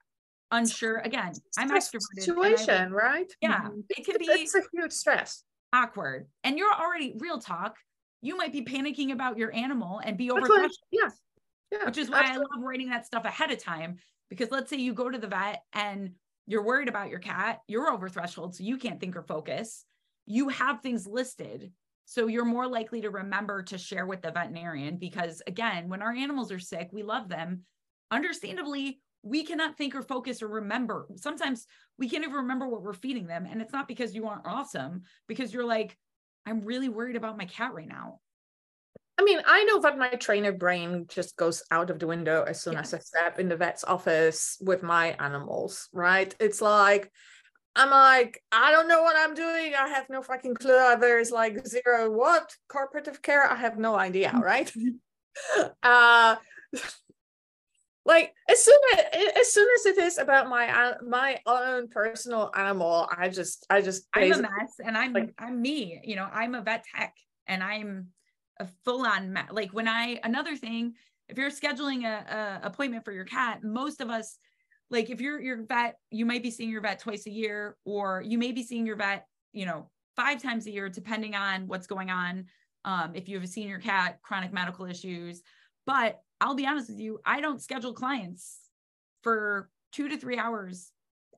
[0.50, 2.20] unsure, again, I'm extroverted.
[2.20, 3.30] Situation, right?
[3.40, 3.80] Yeah, mm-hmm.
[3.90, 4.26] it can be.
[4.26, 5.44] It's a huge stress.
[5.72, 7.76] Awkward, and you're already real talk.
[8.22, 10.46] You might be panicking about your animal and be over.
[10.90, 11.08] Yeah,
[11.70, 11.84] yeah.
[11.84, 12.46] Which is why absolutely.
[12.50, 13.98] I love writing that stuff ahead of time
[14.30, 16.12] because let's say you go to the vet and
[16.46, 19.84] you're worried about your cat, you're over threshold, so you can't think or focus.
[20.26, 21.70] You have things listed.
[22.06, 26.12] So you're more likely to remember to share with the veterinarian because, again, when our
[26.12, 27.64] animals are sick, we love them.
[28.10, 31.06] Understandably, we cannot think or focus or remember.
[31.16, 31.66] Sometimes
[31.98, 33.46] we can't even remember what we're feeding them.
[33.50, 35.96] And it's not because you aren't awesome, because you're like,
[36.46, 38.20] I'm really worried about my cat right now.
[39.18, 42.60] I mean, I know that my trainer brain just goes out of the window as
[42.62, 46.32] soon as I step in the vet's office with my animals, right?
[46.38, 47.10] It's like,
[47.74, 49.74] I'm like, I don't know what I'm doing.
[49.74, 50.96] I have no fucking clue.
[51.00, 53.44] There's like zero what cooperative care.
[53.44, 54.72] I have no idea, right?
[55.82, 56.36] uh,
[58.08, 59.04] like as soon as
[59.38, 64.08] as soon as it is about my my own personal animal, I just I just
[64.14, 66.00] I'm a mess, and I'm like, I'm me.
[66.02, 67.14] You know, I'm a vet tech,
[67.46, 68.08] and I'm
[68.60, 70.94] a full on mess like when I another thing
[71.28, 74.38] if you're scheduling a, a, appointment for your cat most of us
[74.90, 78.22] like if you're your vet you might be seeing your vet twice a year or
[78.26, 81.86] you may be seeing your vet you know five times a year depending on what's
[81.86, 82.46] going on
[82.84, 85.42] um, if you have a senior cat chronic medical issues
[85.86, 88.58] but I'll be honest with you I don't schedule clients
[89.22, 90.90] for two to three hours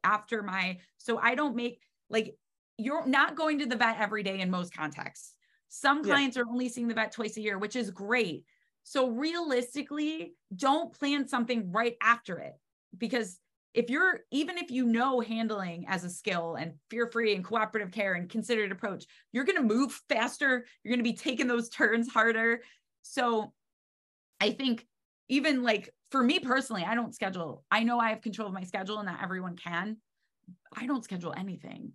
[0.05, 2.37] after my so I don't make like
[2.79, 5.35] you're not going to the vet every day in most contexts
[5.71, 6.43] some clients yeah.
[6.43, 8.45] are only seeing the vet twice a year, which is great.
[8.83, 12.55] So realistically, don't plan something right after it
[12.99, 13.39] because
[13.73, 18.15] if you're even if you know handling as a skill and fear-free and cooperative care
[18.15, 22.13] and considered approach, you're going to move faster, you're going to be taking those turns
[22.13, 22.63] harder.
[23.03, 23.53] So
[24.41, 24.85] I think
[25.31, 27.65] even like for me personally, I don't schedule.
[27.71, 29.97] I know I have control of my schedule and not everyone can.
[30.77, 31.93] I don't schedule anything.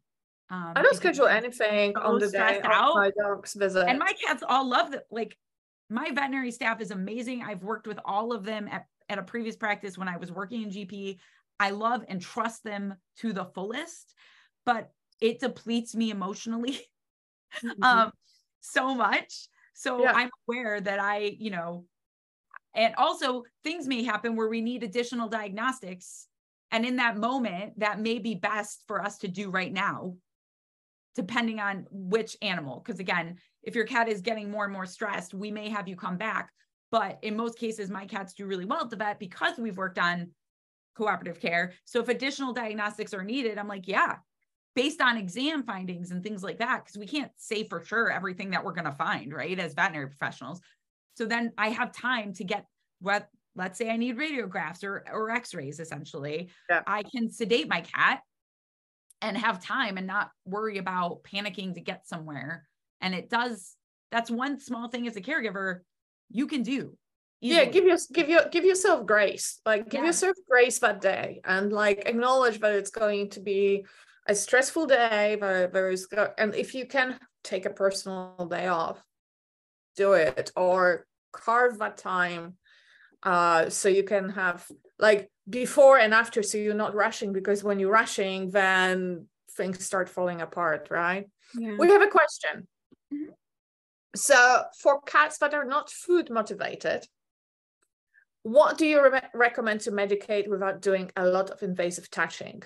[0.49, 2.95] Um, I don't schedule anything so on the day out.
[2.95, 3.87] my dog's visit.
[3.87, 5.03] And my cats all love that.
[5.11, 5.37] Like
[5.89, 7.43] my veterinary staff is amazing.
[7.43, 10.63] I've worked with all of them at, at a previous practice when I was working
[10.63, 11.17] in GP.
[11.59, 14.13] I love and trust them to the fullest,
[14.65, 16.79] but it depletes me emotionally
[17.63, 17.83] mm-hmm.
[17.83, 18.11] um,
[18.61, 19.47] so much.
[19.73, 20.13] So yeah.
[20.15, 21.85] I'm aware that I, you know,
[22.75, 26.27] and also things may happen where we need additional diagnostics.
[26.71, 30.15] And in that moment, that may be best for us to do right now
[31.15, 32.81] depending on which animal.
[32.83, 35.95] Because again, if your cat is getting more and more stressed, we may have you
[35.95, 36.51] come back.
[36.91, 39.97] But in most cases, my cats do really well at the vet because we've worked
[39.97, 40.31] on
[40.95, 41.73] cooperative care.
[41.85, 44.17] So if additional diagnostics are needed, I'm like, yeah,
[44.75, 48.51] based on exam findings and things like that, because we can't say for sure everything
[48.51, 50.61] that we're going to find, right, as veterinary professionals.
[51.15, 52.65] So then I have time to get
[52.99, 56.49] what, let's say I need radiographs or, or x-rays essentially.
[56.69, 56.81] Yeah.
[56.85, 58.21] I can sedate my cat
[59.21, 62.67] and have time and not worry about panicking to get somewhere.
[63.01, 63.75] And it does,
[64.11, 65.79] that's one small thing as a caregiver
[66.29, 66.97] you can do.
[67.41, 67.65] Easily.
[67.65, 69.59] Yeah, give you give you give yourself grace.
[69.65, 70.07] Like give yeah.
[70.07, 73.85] yourself grace that day and like acknowledge that it's going to be
[74.25, 79.03] a stressful day, there is and if you can take a personal day off,
[79.95, 82.53] do it or carve that time
[83.23, 84.65] uh so you can have
[84.99, 90.09] like before and after so you're not rushing because when you're rushing then things start
[90.09, 91.25] falling apart right?
[91.57, 91.75] Yeah.
[91.77, 92.67] we have a question.
[93.13, 93.31] Mm-hmm.
[94.15, 97.05] so for cats that are not food motivated
[98.43, 102.61] what do you re- recommend to medicate without doing a lot of invasive touching?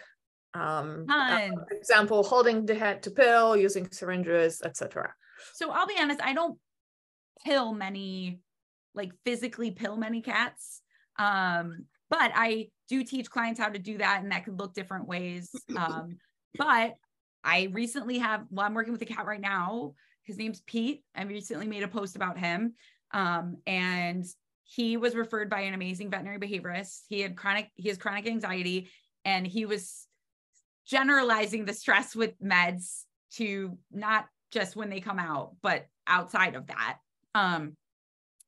[0.53, 5.13] Um uh, for example holding the head to pill using syringes etc
[5.53, 6.57] so i'll be honest i don't
[7.45, 8.39] pill many
[8.95, 10.81] like physically pill many cats
[11.17, 15.07] um but I do teach clients how to do that, and that could look different
[15.07, 15.49] ways.
[15.77, 16.17] Um,
[16.57, 16.95] but
[17.43, 19.93] I recently have, well, I'm working with a cat right now.
[20.23, 21.03] His name's Pete.
[21.15, 22.73] I recently made a post about him.
[23.13, 24.25] Um, and
[24.63, 27.01] he was referred by an amazing veterinary behaviorist.
[27.07, 28.89] He had chronic, he has chronic anxiety,
[29.25, 30.07] and he was
[30.87, 36.65] generalizing the stress with meds to not just when they come out, but outside of
[36.67, 36.97] that.
[37.35, 37.75] Um,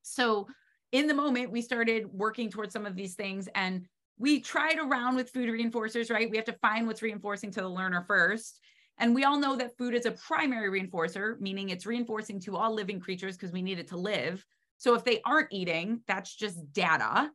[0.02, 0.46] so
[0.92, 3.86] in the moment, we started working towards some of these things and
[4.18, 6.30] we tried around with food reinforcers, right?
[6.30, 8.60] We have to find what's reinforcing to the learner first.
[8.98, 12.74] And we all know that food is a primary reinforcer, meaning it's reinforcing to all
[12.74, 14.44] living creatures because we need it to live.
[14.76, 17.30] So if they aren't eating, that's just data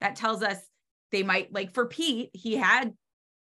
[0.00, 0.58] that tells us
[1.12, 2.92] they might like for Pete, he had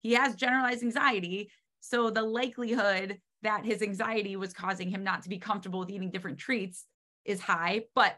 [0.02, 1.52] he has generalized anxiety.
[1.82, 6.10] So the likelihood that his anxiety was causing him not to be comfortable with eating
[6.10, 6.86] different treats
[7.28, 7.84] is high.
[7.94, 8.18] But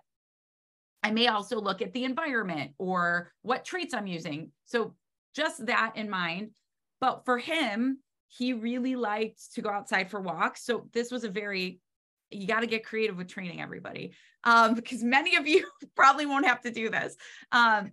[1.04, 4.52] I may also look at the environment or what traits I'm using.
[4.66, 4.96] So
[5.36, 6.52] just that in mind.
[7.02, 10.64] But for him, he really liked to go outside for walks.
[10.64, 11.80] So this was a very
[12.32, 16.46] you got to get creative with training everybody um, because many of you probably won't
[16.46, 17.16] have to do this
[17.52, 17.92] um,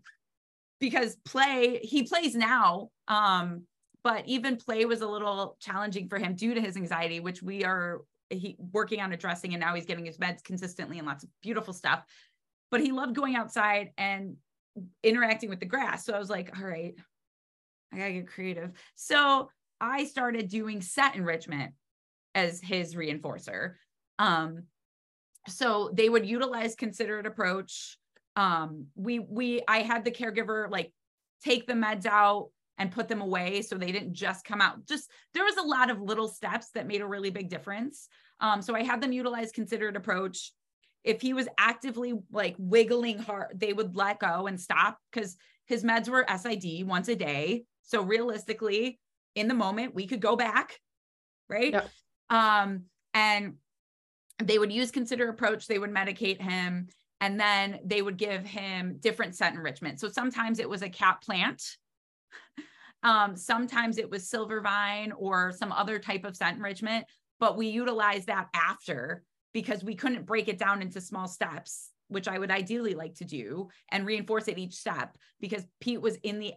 [0.81, 3.63] because play he plays now um,
[4.05, 7.65] but even play was a little challenging for him due to his anxiety which we
[7.65, 11.31] are he working on addressing and now he's getting his meds consistently and lots of
[11.43, 12.05] beautiful stuff.
[12.71, 14.37] But he loved going outside and
[15.03, 16.05] interacting with the grass.
[16.05, 16.95] So i was like all right
[17.93, 18.73] i gotta get creative.
[18.95, 21.73] So i started doing scent enrichment
[22.35, 23.75] as his reinforcer.
[24.19, 24.65] Um,
[25.49, 27.99] so they would utilize considerate approach.
[28.37, 30.93] Um, we we I had the caregiver like
[31.43, 34.87] take the meds out and put them away so they didn't just come out.
[34.87, 38.09] Just there was a lot of little steps that made a really big difference.
[38.41, 40.53] Um, so I had them utilize considerate approach.
[41.05, 45.37] If he was actively like wiggling hard, they would let go and stop because
[45.67, 47.65] his meds were SID once a day.
[47.83, 48.99] So realistically,
[49.35, 50.79] in the moment, we could go back,
[51.49, 51.73] right?
[51.73, 51.91] Yep.
[52.31, 52.85] Um,
[53.15, 53.55] and
[54.43, 56.89] they would use considerate approach they would medicate him
[57.21, 61.23] and then they would give him different scent enrichment so sometimes it was a cat
[61.23, 61.63] plant
[63.03, 67.05] um, sometimes it was silver vine or some other type of scent enrichment
[67.39, 69.23] but we utilized that after
[69.53, 73.25] because we couldn't break it down into small steps which i would ideally like to
[73.25, 76.53] do and reinforce it each step because pete was in the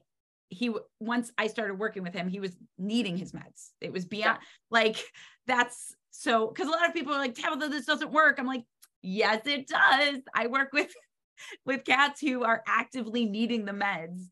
[0.49, 4.39] he once i started working with him he was needing his meds it was beyond
[4.71, 4.97] like
[5.45, 8.39] that's so, because a lot of people are like, Tabitha, this doesn't work.
[8.39, 8.63] I'm like,
[9.01, 10.19] yes, it does.
[10.33, 10.93] I work with
[11.65, 14.25] with cats who are actively needing the meds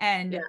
[0.00, 0.40] and yeah.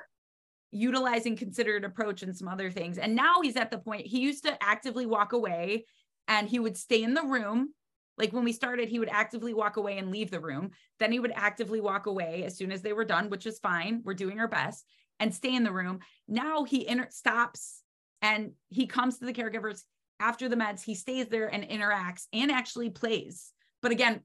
[0.75, 2.97] Utilizing considerate approach and some other things.
[2.97, 5.85] And now he's at the point he used to actively walk away
[6.27, 7.73] and he would stay in the room.
[8.17, 10.71] Like when we started, he would actively walk away and leave the room.
[10.99, 14.01] Then he would actively walk away as soon as they were done, which is fine.
[14.03, 14.85] We're doing our best
[15.19, 15.99] and stay in the room.
[16.27, 17.81] Now he inter- stops
[18.21, 19.83] and he comes to the caregivers
[20.19, 24.21] after the meds he stays there and interacts and actually plays but again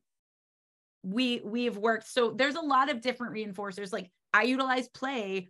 [1.02, 5.48] we we have worked so there's a lot of different reinforcers like i utilize play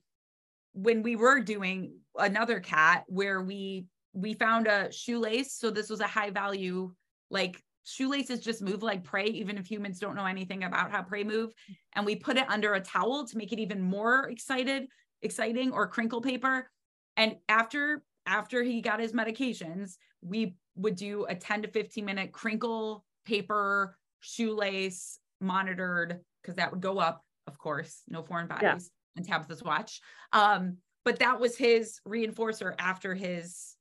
[0.72, 5.54] when we were doing another cat where we we found a shoelace.
[5.54, 6.92] So this was a high value
[7.30, 11.24] like shoelaces just move like prey even if humans don't know anything about how prey
[11.24, 11.52] move.
[11.94, 14.88] And we put it under a towel to make it even more excited
[15.22, 16.70] exciting or crinkle paper.
[17.16, 22.33] And after after he got his medications we would do a 10 to 15 minute
[22.33, 29.27] crinkle paper shoelace monitored because that would go up of course no foreign bodies and
[29.27, 30.01] tabitha's watch
[30.33, 33.77] um, but that was his reinforcer after his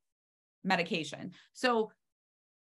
[0.63, 1.91] medication so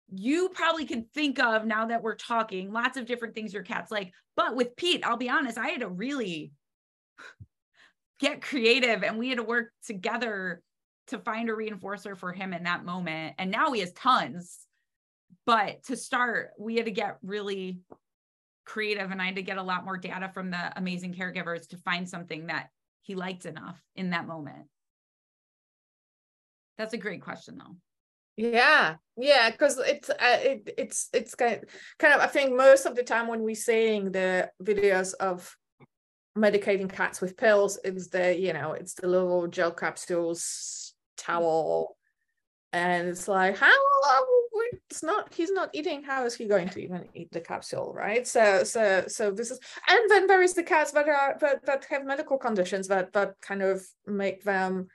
[0.09, 3.91] you probably can think of now that we're talking lots of different things your cat's
[3.91, 6.51] like but with pete i'll be honest i had to really
[8.19, 10.61] get creative and we had to work together
[11.07, 13.35] to find a reinforcer for him in that moment.
[13.37, 14.59] And now he has tons.
[15.45, 17.79] But to start, we had to get really
[18.67, 21.77] creative and I had to get a lot more data from the amazing caregivers to
[21.77, 22.69] find something that
[23.01, 24.67] he liked enough in that moment.
[26.77, 27.77] That's a great question though.
[28.35, 31.63] Yeah, yeah, because it's uh, it, it's it's kind of,
[31.97, 35.55] kind of I think most of the time when we're seeing the videos of
[36.37, 41.97] medicating cats with pills, it's the you know it's the little gel capsules towel
[42.73, 43.73] and it's like how
[44.89, 48.27] it's not he's not eating how is he going to even eat the capsule right
[48.27, 51.85] so so so this is and then there is the cats that are that, that
[51.89, 54.87] have medical conditions that that kind of make them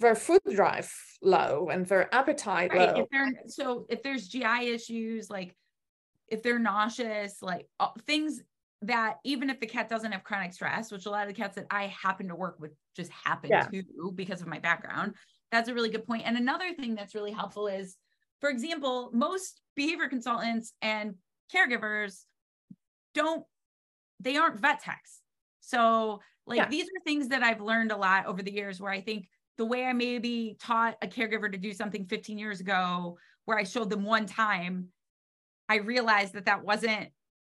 [0.00, 2.96] their food drive low and their appetite right.
[2.96, 5.54] low if so if there's gi issues like
[6.28, 7.66] if they're nauseous like
[8.06, 8.40] things
[8.82, 11.56] that even if the cat doesn't have chronic stress, which a lot of the cats
[11.56, 13.66] that I happen to work with just happen yeah.
[13.66, 15.14] to because of my background,
[15.50, 16.22] that's a really good point.
[16.26, 17.96] And another thing that's really helpful is,
[18.40, 21.14] for example, most behavior consultants and
[21.54, 22.24] caregivers
[23.14, 23.44] don't,
[24.20, 25.20] they aren't vet techs.
[25.60, 26.68] So, like, yeah.
[26.68, 29.28] these are things that I've learned a lot over the years where I think
[29.58, 33.64] the way I maybe taught a caregiver to do something 15 years ago, where I
[33.64, 34.88] showed them one time,
[35.68, 37.08] I realized that that wasn't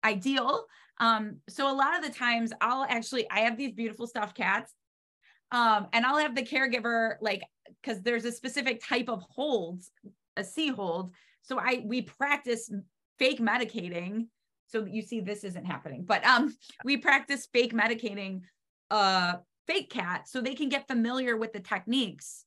[0.04, 0.66] ideal
[0.98, 4.72] um, so a lot of the times I'll actually, I have these beautiful stuffed cats.
[5.50, 7.42] Um, and I'll have the caregiver like,
[7.84, 9.90] cause there's a specific type of holds,
[10.36, 11.12] a C hold.
[11.42, 12.70] So I, we practice
[13.18, 14.28] fake medicating.
[14.68, 16.54] So you see, this isn't happening, but um,
[16.84, 18.42] we practice fake medicating
[18.90, 19.34] uh
[19.66, 22.44] fake cat so they can get familiar with the techniques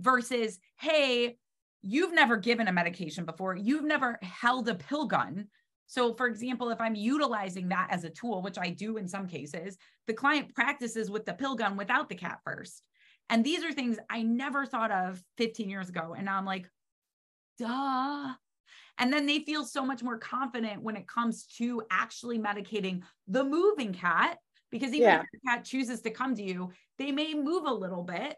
[0.00, 1.36] versus, hey,
[1.82, 5.46] you've never given a medication before, you've never held a pill gun.
[5.86, 9.26] So, for example, if I'm utilizing that as a tool, which I do in some
[9.26, 12.82] cases, the client practices with the pill gun without the cat first.
[13.30, 16.14] And these are things I never thought of 15 years ago.
[16.16, 16.68] And now I'm like,
[17.58, 18.34] duh.
[18.98, 23.44] And then they feel so much more confident when it comes to actually medicating the
[23.44, 24.38] moving cat,
[24.70, 25.20] because even yeah.
[25.20, 28.36] if the cat chooses to come to you, they may move a little bit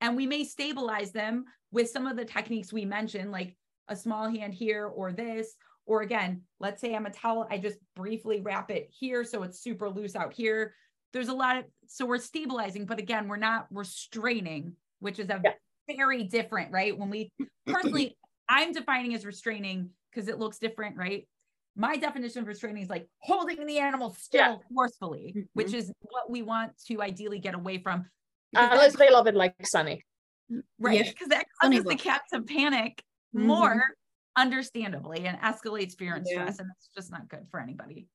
[0.00, 3.56] and we may stabilize them with some of the techniques we mentioned, like
[3.88, 5.54] a small hand here or this.
[5.84, 9.60] Or again, let's say I'm a towel, I just briefly wrap it here so it's
[9.60, 10.74] super loose out here.
[11.12, 15.40] There's a lot of, so we're stabilizing, but again, we're not restraining, which is a
[15.44, 15.52] yeah.
[15.96, 16.96] very different, right?
[16.96, 17.30] When we
[17.66, 18.16] personally,
[18.48, 21.26] I'm defining as restraining because it looks different, right?
[21.76, 24.56] My definition of restraining is like holding the animal still yeah.
[24.74, 25.40] forcefully, mm-hmm.
[25.52, 28.06] which is what we want to ideally get away from.
[28.54, 30.02] Unless they love it like Sunny.
[30.78, 31.04] Right.
[31.04, 31.38] Because yeah.
[31.38, 33.02] that causes the cat to panic
[33.34, 33.46] mm-hmm.
[33.46, 33.82] more,
[34.36, 36.58] understandably, and escalates fear and stress.
[36.58, 38.08] And it's just not good for anybody.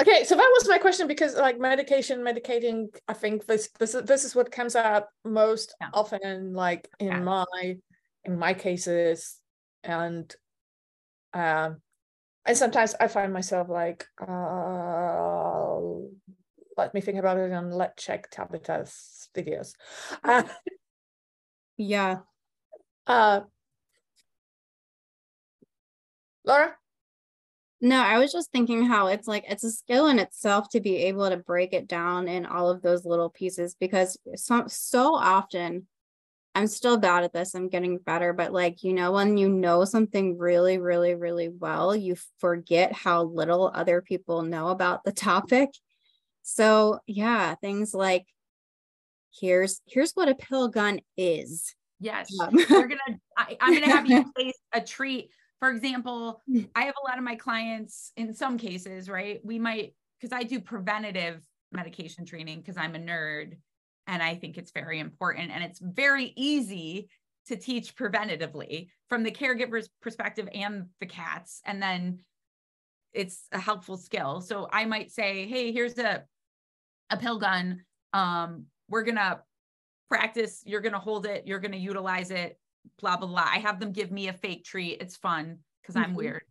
[0.00, 4.04] Okay, so that was my question because like medication, medicating, I think this this is
[4.04, 5.90] this is what comes up most yeah.
[5.92, 7.20] often, like in yeah.
[7.20, 7.76] my
[8.24, 9.36] in my cases,
[9.84, 10.34] and
[11.34, 11.82] um,
[12.46, 15.80] and sometimes I find myself like, uh,
[16.78, 19.74] let me think about it and let check Tabitha's videos.
[20.24, 20.44] Uh,
[21.76, 22.20] yeah.
[23.06, 23.40] Uh,
[26.44, 26.79] Laura.
[27.80, 30.96] No, I was just thinking how it's like it's a skill in itself to be
[31.04, 35.86] able to break it down in all of those little pieces because so so often
[36.54, 37.54] I'm still bad at this.
[37.54, 41.94] I'm getting better, but like, you know, when you know something really, really, really well,
[41.94, 45.70] you forget how little other people know about the topic.
[46.42, 48.26] So, yeah, things like
[49.32, 51.74] here's here's what a pill gun is.
[52.00, 52.34] Yes.
[52.40, 56.62] Um, We're going to I'm going to have you place a treat for example, hmm.
[56.74, 59.40] I have a lot of my clients in some cases, right?
[59.44, 63.56] We might, because I do preventative medication training because I'm a nerd
[64.06, 65.52] and I think it's very important.
[65.52, 67.08] And it's very easy
[67.46, 71.60] to teach preventatively from the caregiver's perspective and the cats.
[71.64, 72.20] And then
[73.12, 74.40] it's a helpful skill.
[74.40, 76.24] So I might say, hey, here's a,
[77.10, 77.82] a pill gun.
[78.12, 79.40] Um, we're gonna
[80.08, 82.58] practice, you're gonna hold it, you're gonna utilize it
[83.00, 83.48] blah blah blah.
[83.50, 85.00] I have them give me a fake treat.
[85.00, 86.14] It's fun because I'm mm-hmm.
[86.14, 86.42] weird.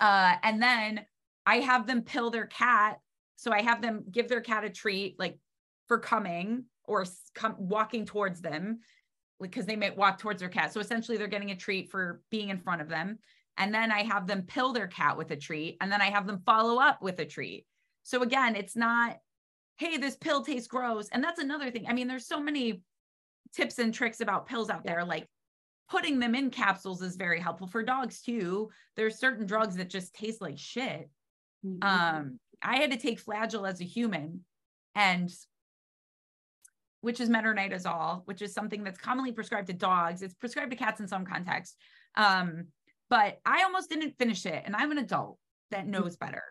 [0.00, 1.04] Uh, and then
[1.46, 2.98] I have them pill their cat.
[3.36, 5.38] So I have them give their cat a treat, like
[5.86, 8.80] for coming or come walking towards them,
[9.40, 10.72] because they might walk towards their cat.
[10.72, 13.18] So essentially, they're getting a treat for being in front of them.
[13.56, 16.26] And then I have them pill their cat with a treat, and then I have
[16.26, 17.66] them follow up with a treat.
[18.04, 19.16] So again, it's not,
[19.76, 21.08] hey, this pill tastes gross.
[21.12, 21.86] And that's another thing.
[21.88, 22.82] I mean, there's so many
[23.54, 25.26] tips and tricks about pills out there, like
[25.88, 28.70] putting them in capsules is very helpful for dogs too.
[28.96, 31.08] There's certain drugs that just taste like shit.
[31.64, 31.82] Mm-hmm.
[31.82, 34.44] Um, I had to take Flagyl as a human,
[34.94, 35.30] and
[37.00, 40.22] which is metronidazole, which is something that's commonly prescribed to dogs.
[40.22, 41.76] It's prescribed to cats in some context.
[42.16, 42.66] Um,
[43.08, 45.38] but I almost didn't finish it, and I'm an adult
[45.70, 45.92] that mm-hmm.
[45.92, 46.42] knows better,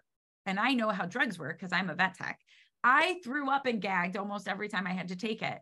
[0.46, 2.40] and I know how drugs work because I'm a vet tech.
[2.84, 5.60] I threw up and gagged almost every time I had to take it.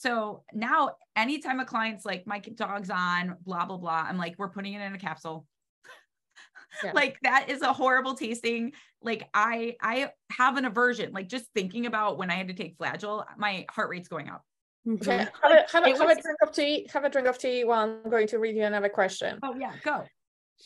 [0.00, 4.48] So now, anytime a client's like, my dog's on, blah, blah, blah, I'm like, we're
[4.48, 5.46] putting it in a capsule.
[6.84, 6.92] Yeah.
[6.92, 8.74] like that is a horrible tasting.
[9.02, 11.12] Like I, I have an aversion.
[11.12, 14.44] Like just thinking about when I had to take Flagyl, my heart rate's going up.
[14.86, 15.02] Mm-hmm.
[15.02, 16.18] Okay, have, a, have, a, have was...
[16.18, 16.88] a drink of tea.
[16.92, 19.40] Have a drink of tea while I'm going to read you another question.
[19.42, 20.04] Oh yeah, go.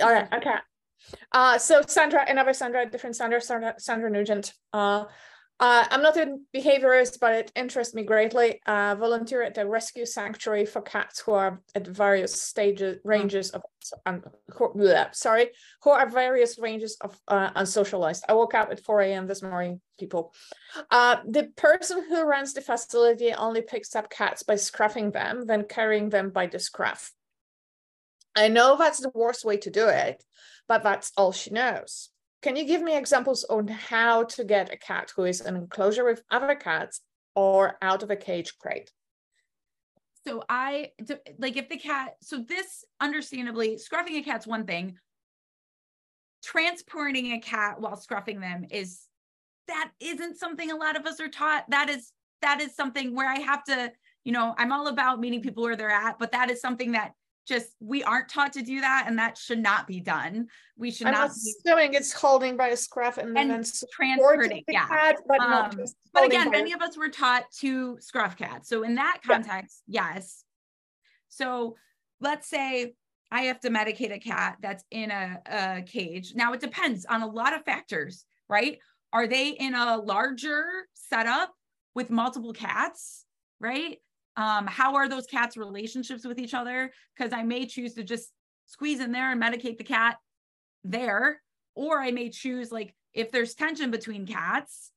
[0.03, 0.57] All right, okay.
[1.33, 4.53] Uh, so Sandra, another Sandra, different Sandra, Sandra, Sandra Nugent.
[4.75, 5.07] Uh,
[5.61, 8.61] uh, I'm not a behaviorist, but it interests me greatly.
[8.67, 13.63] Uh, volunteer at a rescue sanctuary for cats who are at various stages, ranges of,
[14.05, 15.51] um, bleh, sorry,
[15.83, 18.23] who are various ranges of uh, unsocialized.
[18.29, 19.27] I woke up at 4 a.m.
[19.29, 20.35] this morning, people.
[20.91, 25.65] Uh, the person who runs the facility only picks up cats by scruffing them, then
[25.69, 27.13] carrying them by the scruff.
[28.35, 30.25] I know that's the worst way to do it,
[30.67, 32.11] but that's all she knows.
[32.45, 36.05] Can you give me examples on how to get a cat who is in enclosure
[36.05, 37.01] with other cats
[37.35, 38.93] or out of a cage crate?
[40.27, 40.91] So I
[41.39, 44.99] like if the cat, so this understandably, scruffing a cat's one thing.
[46.43, 49.05] Transporting a cat while scruffing them is
[49.67, 51.65] that isn't something a lot of us are taught.
[51.71, 53.91] That is that is something where I have to,
[54.23, 57.13] you know, I'm all about meeting people where they're at, but that is something that
[57.47, 61.07] just we aren't taught to do that and that should not be done we should
[61.07, 65.17] I'm not assuming be, it's holding by a scruff and, and then transporting yeah cat,
[65.29, 65.71] but, um,
[66.13, 70.15] but again many of us were taught to scruff cats so in that context yeah.
[70.15, 70.45] yes
[71.29, 71.77] so
[72.21, 72.95] let's say
[73.31, 76.35] I have to medicate a cat that's in a, a cage.
[76.37, 78.79] Now it depends on a lot of factors, right?
[79.13, 80.65] Are they in a larger
[80.95, 81.53] setup
[81.97, 83.25] with multiple cats,
[83.59, 83.99] right?
[84.37, 86.93] Um, how are those cats' relationships with each other?
[87.17, 88.31] Because I may choose to just
[88.67, 90.17] squeeze in there and medicate the cat
[90.83, 91.41] there,
[91.75, 94.91] or I may choose like if there's tension between cats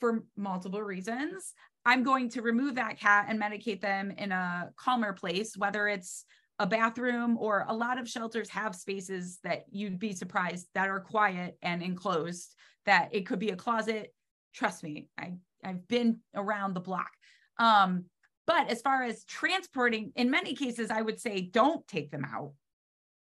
[0.00, 1.54] for multiple reasons,
[1.84, 6.24] I'm going to remove that cat and medicate them in a calmer place, whether it's
[6.58, 11.00] a bathroom or a lot of shelters have spaces that you'd be surprised that are
[11.00, 12.54] quiet and enclosed
[12.84, 14.12] that it could be a closet
[14.54, 15.32] trust me i
[15.64, 17.10] i've been around the block
[17.58, 18.04] um
[18.48, 22.52] but as far as transporting in many cases i would say don't take them out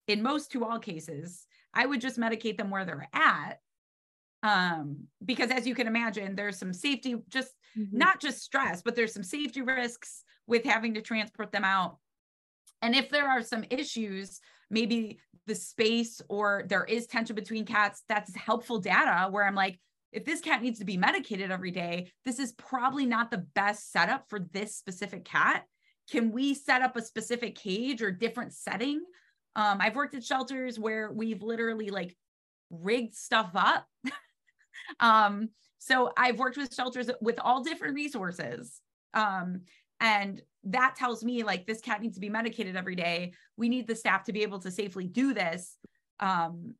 [0.07, 3.59] in most to all cases i would just medicate them where they're at
[4.43, 7.97] um because as you can imagine there's some safety just mm-hmm.
[7.97, 11.97] not just stress but there's some safety risks with having to transport them out
[12.85, 18.03] and if there are some issues, maybe the space or there is tension between cats,
[18.07, 19.79] that's helpful data where I'm like,
[20.15, 23.91] if this cat needs to be medicated every day, this is probably not the best
[23.91, 25.65] setup for this specific cat.
[26.09, 29.01] Can we set up a specific cage or different setting?
[29.55, 32.15] Um, I've worked at shelters where we've literally like
[32.69, 33.87] rigged stuff up.
[34.99, 35.49] um,
[35.79, 38.81] so I've worked with shelters with all different resources.
[39.13, 39.61] Um,
[39.99, 43.87] and that tells me like this cat needs to be medicated every day we need
[43.87, 45.77] the staff to be able to safely do this
[46.19, 46.73] um,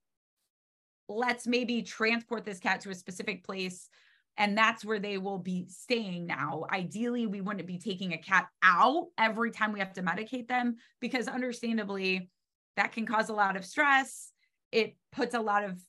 [1.08, 3.90] let's maybe transport this cat to a specific place
[4.38, 6.66] and that's where they will be staying now.
[6.72, 10.76] Ideally we wouldn't be taking a cat out every time we have to medicate them
[11.00, 12.30] because understandably
[12.76, 14.32] that can cause a lot of stress.
[14.72, 15.80] It puts a lot of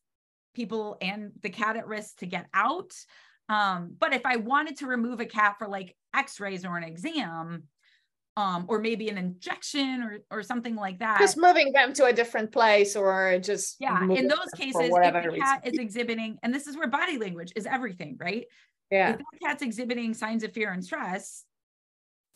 [0.54, 2.92] people and the cat at risk to get out.
[3.48, 7.64] Um, but if i wanted to remove a cat for like x-rays or an exam
[8.36, 11.18] um, or maybe an injection or or something like that.
[11.18, 14.02] Just moving them to a different place or just yeah.
[14.02, 17.66] In those cases, if the cat is exhibiting, and this is where body language is
[17.66, 18.44] everything, right?
[18.90, 19.10] Yeah.
[19.10, 21.44] If that cat's exhibiting signs of fear and stress,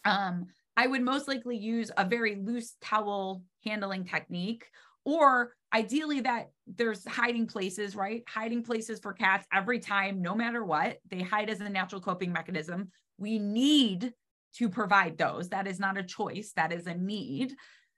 [0.04, 0.46] um,
[0.76, 4.66] I would most likely use a very loose towel handling technique,
[5.04, 8.24] or ideally that there's hiding places, right?
[8.26, 10.98] Hiding places for cats every time, no matter what.
[11.10, 12.90] They hide as a natural coping mechanism.
[13.18, 14.14] We need
[14.56, 15.48] to provide those.
[15.50, 17.54] That is not a choice, that is a need.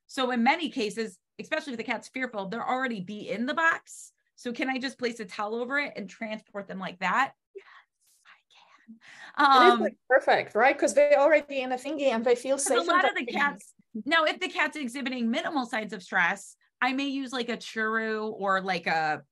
[0.07, 4.12] So, in many cases, especially if the cat's fearful, they're already be in the box.
[4.36, 7.32] So, can I just place a towel over it and transport them like that?
[7.55, 7.64] Yes,
[9.38, 9.72] I can.
[9.72, 10.76] Um, like perfect, right?
[10.76, 12.84] Because they're already in a thingy and they feel safe.
[12.84, 13.72] So, a lot of the cats.
[14.05, 18.32] Now, if the cat's exhibiting minimal signs of stress, I may use like a churu
[18.32, 19.22] or like a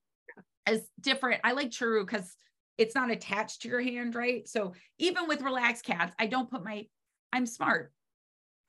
[0.65, 1.41] as different.
[1.43, 2.35] I like churu because
[2.77, 4.47] it's not attached to your hand, right?
[4.47, 6.87] So even with relaxed cats, I don't put my
[7.33, 7.91] I'm smart.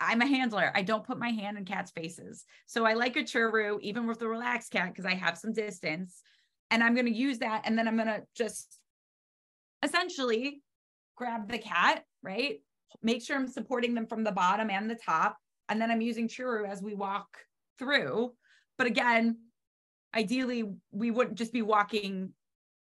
[0.00, 0.72] I'm a handler.
[0.74, 2.44] I don't put my hand in cats' faces.
[2.66, 6.22] So I like a churu, even with the relaxed cat, because I have some distance.
[6.70, 7.62] And I'm going to use that.
[7.64, 8.78] And then I'm going to just
[9.82, 10.62] essentially
[11.16, 12.60] grab the cat, right?
[13.02, 15.36] Make sure I'm supporting them from the bottom and the top.
[15.68, 17.28] And then I'm using churu as we walk
[17.78, 18.32] through.
[18.78, 19.38] But again,
[20.14, 22.32] ideally, we wouldn't just be walking.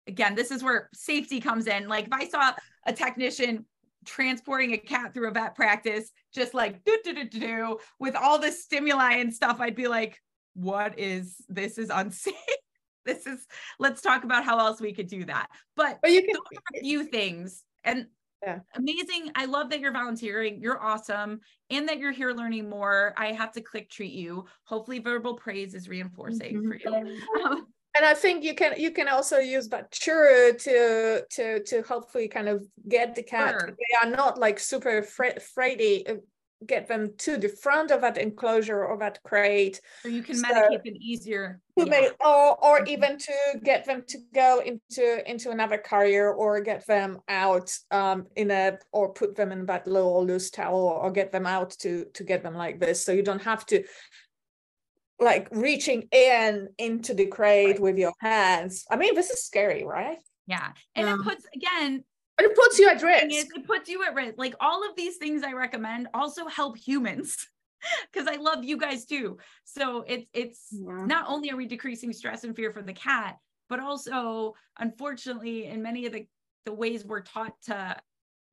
[0.07, 1.87] Again, this is where safety comes in.
[1.87, 2.53] Like if I saw
[2.85, 3.65] a technician
[4.05, 8.39] transporting a cat through a vet practice, just like do do do do with all
[8.39, 10.19] the stimuli and stuff, I'd be like,
[10.53, 12.33] what is this is unsafe.
[13.05, 13.45] this is
[13.79, 15.47] let's talk about how else we could do that.
[15.75, 16.35] But, but you can
[16.75, 18.07] a few things and
[18.43, 18.59] yeah.
[18.75, 19.31] amazing.
[19.35, 20.59] I love that you're volunteering.
[20.61, 21.41] You're awesome.
[21.69, 23.13] And that you're here learning more.
[23.17, 24.45] I have to click treat you.
[24.63, 26.71] Hopefully verbal praise is reinforcing mm-hmm.
[26.71, 27.19] for you.
[27.43, 32.27] Um, and I think you can you can also use that to to to hopefully
[32.27, 33.55] kind of get the cat.
[33.59, 33.69] Sure.
[33.69, 36.09] They are not like super afraid, afraidy.
[36.09, 36.15] Uh,
[36.65, 39.81] get them to the front of that enclosure or that crate.
[40.03, 41.59] So you can so medicate them easier.
[41.75, 41.85] Yeah.
[41.85, 42.87] May, or or mm-hmm.
[42.87, 43.33] even to
[43.63, 48.77] get them to go into into another carrier or get them out um in a
[48.91, 52.43] or put them in that little loose towel or get them out to to get
[52.43, 53.03] them like this.
[53.03, 53.83] So you don't have to
[55.21, 57.79] like reaching in into the crate right.
[57.79, 58.85] with your hands.
[58.91, 60.17] I mean, this is scary, right?
[60.47, 60.71] Yeah.
[60.95, 62.03] And it puts again
[62.41, 63.25] but it puts you at risk.
[63.29, 64.33] Is, it puts you at risk.
[64.37, 67.47] Like all of these things I recommend also help humans
[68.11, 69.37] because I love you guys too.
[69.63, 71.05] So it's it's yeah.
[71.05, 73.37] not only are we decreasing stress and fear for the cat,
[73.69, 76.25] but also unfortunately in many of the
[76.65, 77.95] the ways we're taught to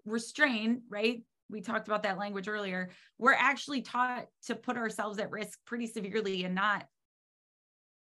[0.05, 1.23] restrain, right?
[1.51, 5.87] We talked about that language earlier we're actually taught to put ourselves at risk pretty
[5.87, 6.87] severely and not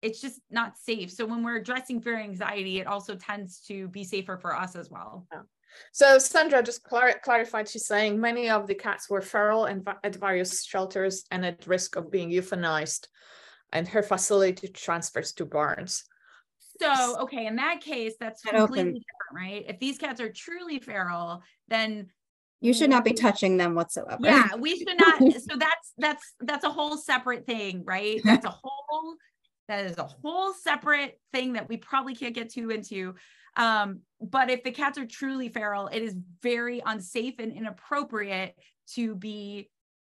[0.02, 3.88] it's just not safe so when we're addressing fear and anxiety it also tends to
[3.88, 5.42] be safer for us as well yeah.
[5.92, 9.98] So Sandra just clar- clarified, she's saying many of the cats were feral and va-
[10.04, 13.08] at various shelters and at risk of being euthanized,
[13.72, 16.04] and her facility transfers to barns.
[16.80, 19.64] So, okay, in that case, that's completely different, right?
[19.68, 22.08] If these cats are truly feral, then
[22.64, 24.16] you should not be touching them whatsoever.
[24.20, 25.18] Yeah, we should not.
[25.32, 28.22] so that's that's that's a whole separate thing, right?
[28.24, 29.16] That's a whole
[29.68, 33.16] that is a whole separate thing that we probably can't get too into.
[33.56, 38.54] Um, but if the cats are truly feral, it is very unsafe and inappropriate
[38.94, 39.68] to be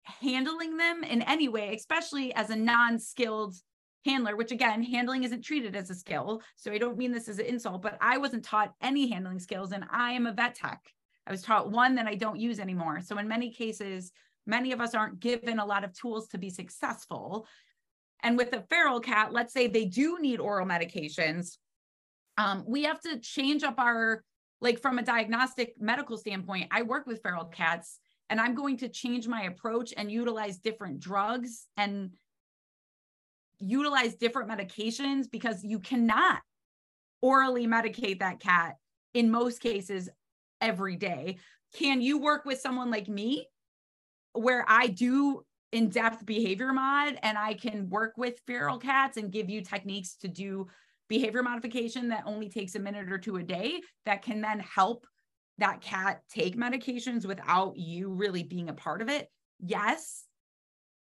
[0.03, 3.55] handling them in any way, especially as a non-skilled
[4.05, 6.43] handler, which again, handling isn't treated as a skill.
[6.55, 9.71] So I don't mean this as an insult, but I wasn't taught any handling skills
[9.71, 10.79] and I am a vet tech.
[11.27, 13.01] I was taught one that I don't use anymore.
[13.01, 14.11] So in many cases,
[14.45, 17.47] many of us aren't given a lot of tools to be successful.
[18.23, 21.57] And with a feral cat, let's say they do need oral medications,
[22.37, 24.23] um, we have to change up our,
[24.61, 27.99] like from a diagnostic medical standpoint, I work with feral cats
[28.29, 32.11] and I'm going to change my approach and utilize different drugs and
[33.59, 36.41] utilize different medications because you cannot
[37.21, 38.75] orally medicate that cat
[39.13, 40.09] in most cases
[40.65, 41.37] every day.
[41.75, 43.47] Can you work with someone like me
[44.33, 49.31] where I do in depth behavior mod and I can work with feral cats and
[49.31, 50.67] give you techniques to do
[51.07, 55.05] behavior modification that only takes a minute or two a day that can then help
[55.57, 59.29] that cat take medications without you really being a part of it?
[59.59, 60.25] Yes.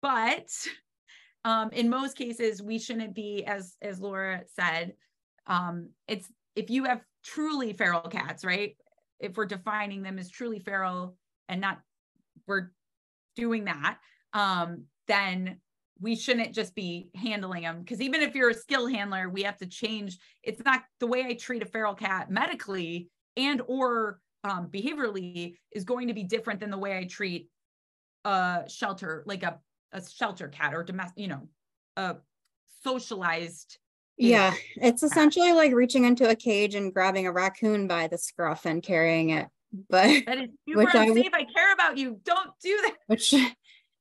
[0.01, 0.47] But
[1.43, 4.93] um, in most cases, we shouldn't be, as as Laura said,
[5.47, 8.75] um, it's if you have truly feral cats, right?
[9.21, 11.15] If we're defining them as truly feral
[11.47, 11.79] and not
[12.47, 12.71] we're
[13.35, 13.97] doing that,
[14.33, 15.59] um, then
[15.99, 19.57] we shouldn't just be handling them because even if you're a skill handler, we have
[19.57, 20.17] to change.
[20.43, 25.83] It's not the way I treat a feral cat medically and or um, behaviorally is
[25.83, 27.49] going to be different than the way I treat
[28.25, 29.59] a shelter, like a,
[29.91, 31.47] a shelter cat or domestic, you know,
[31.97, 32.15] a
[32.83, 33.77] socialized.
[34.21, 38.65] Yeah, it's essentially like reaching into a cage and grabbing a raccoon by the scruff
[38.65, 39.47] and carrying it.
[39.89, 41.31] But that is super which unsafe.
[41.33, 42.19] I, I care about you.
[42.23, 42.95] Don't do that.
[43.07, 43.33] Which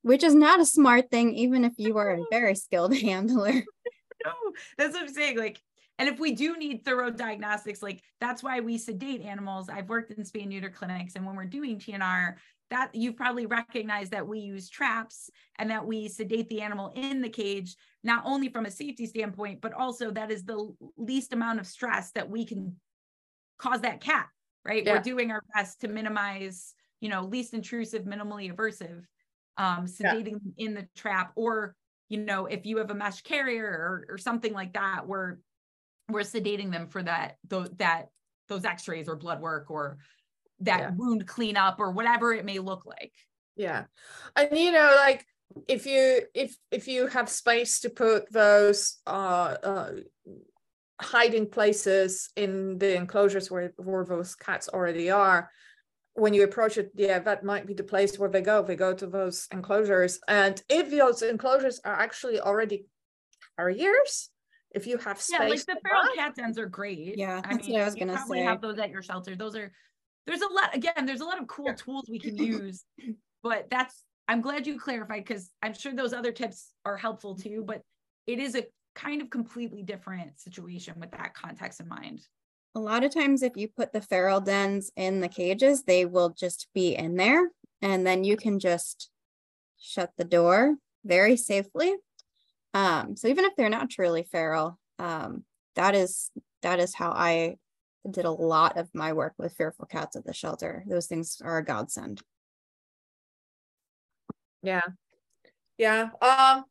[0.02, 3.52] which is not a smart thing, even if you are a very skilled handler.
[3.52, 4.32] no,
[4.78, 5.38] that's what I'm saying.
[5.38, 5.60] Like
[5.98, 9.68] and if we do need thorough diagnostics, like that's why we sedate animals.
[9.68, 12.36] I've worked in spay neuter clinics, and when we're doing TNR,
[12.70, 17.20] that you've probably recognized that we use traps and that we sedate the animal in
[17.20, 21.60] the cage, not only from a safety standpoint, but also that is the least amount
[21.60, 22.76] of stress that we can
[23.58, 24.28] cause that cat,
[24.64, 24.84] right?
[24.84, 24.94] Yeah.
[24.94, 29.02] We're doing our best to minimize, you know, least intrusive, minimally aversive,
[29.58, 30.66] um, sedating yeah.
[30.66, 31.74] in the trap, or
[32.08, 35.38] you know, if you have a mesh carrier or, or something like that, where
[36.08, 38.08] we're sedating them for that those that
[38.48, 39.98] those x-rays or blood work or
[40.60, 40.90] that yeah.
[40.96, 43.12] wound cleanup or whatever it may look like
[43.56, 43.84] yeah
[44.36, 45.24] and you know like
[45.68, 49.90] if you if if you have space to put those uh, uh
[51.00, 55.50] hiding places in the enclosures where where those cats already are
[56.14, 58.92] when you approach it yeah that might be the place where they go they go
[58.92, 62.86] to those enclosures and if those enclosures are actually already
[63.56, 64.30] carriers
[64.72, 65.38] if you have space.
[65.40, 67.18] Yeah, like the feral cat dens are great.
[67.18, 68.44] Yeah, I mean, I was gonna probably say.
[68.44, 69.34] have those at your shelter.
[69.34, 69.72] Those are
[70.26, 71.74] there's a lot again, there's a lot of cool yeah.
[71.74, 72.84] tools we can use,
[73.42, 77.64] but that's I'm glad you clarified because I'm sure those other tips are helpful too,
[77.66, 77.82] but
[78.26, 82.20] it is a kind of completely different situation with that context in mind.
[82.76, 86.30] A lot of times, if you put the feral dens in the cages, they will
[86.30, 87.50] just be in there,
[87.82, 89.10] and then you can just
[89.78, 91.94] shut the door very safely
[92.74, 95.44] um, so even if they're not truly feral, um,
[95.76, 96.30] that is
[96.62, 97.56] that is how I
[98.08, 100.84] did a lot of my work with fearful cats at the shelter.
[100.86, 102.22] Those things are a godsend.
[104.62, 104.82] Yeah.
[105.78, 106.10] Yeah.
[106.20, 106.64] Um,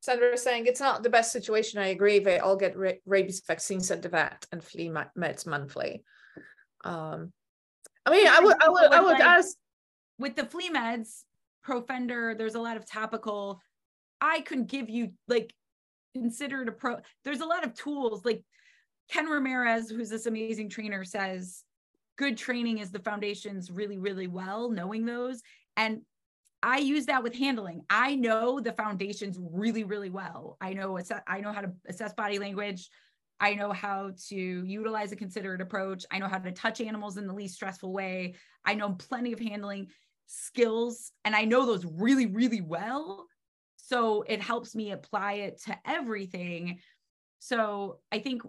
[0.00, 1.80] Sandra was saying it's not the best situation.
[1.80, 2.18] I agree.
[2.18, 6.04] They all get ra- rabies vaccines at the vet and flea meds monthly.
[6.84, 7.32] Um,
[8.04, 9.56] I mean, I would, I would, I would ask
[10.18, 11.22] with the flea meds,
[11.66, 12.38] Profender.
[12.38, 13.60] There's a lot of topical
[14.20, 15.52] I couldn't give you like
[16.14, 16.98] considered a pro.
[17.24, 18.42] There's a lot of tools like
[19.08, 21.64] Ken Ramirez, who's this amazing trainer, says
[22.16, 25.42] good training is the foundations really, really well, knowing those.
[25.76, 26.02] And
[26.62, 27.82] I use that with handling.
[27.90, 30.56] I know the foundations really, really well.
[30.60, 32.88] I know I know how to assess body language.
[33.38, 36.06] I know how to utilize a considerate approach.
[36.10, 38.34] I know how to touch animals in the least stressful way.
[38.64, 39.88] I know plenty of handling
[40.26, 43.26] skills and I know those really, really well.
[43.76, 46.80] So it helps me apply it to everything.
[47.38, 48.42] So I think,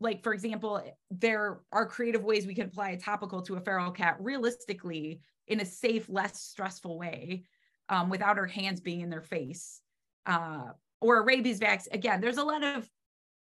[0.00, 3.90] like, for example, there are creative ways we can apply a topical to a feral
[3.90, 7.44] cat realistically in a safe, less stressful way
[7.88, 9.80] um, without our hands being in their face.
[10.26, 10.64] Uh,
[11.00, 11.92] or a rabies vaccine.
[11.92, 12.88] Again, there's a lot of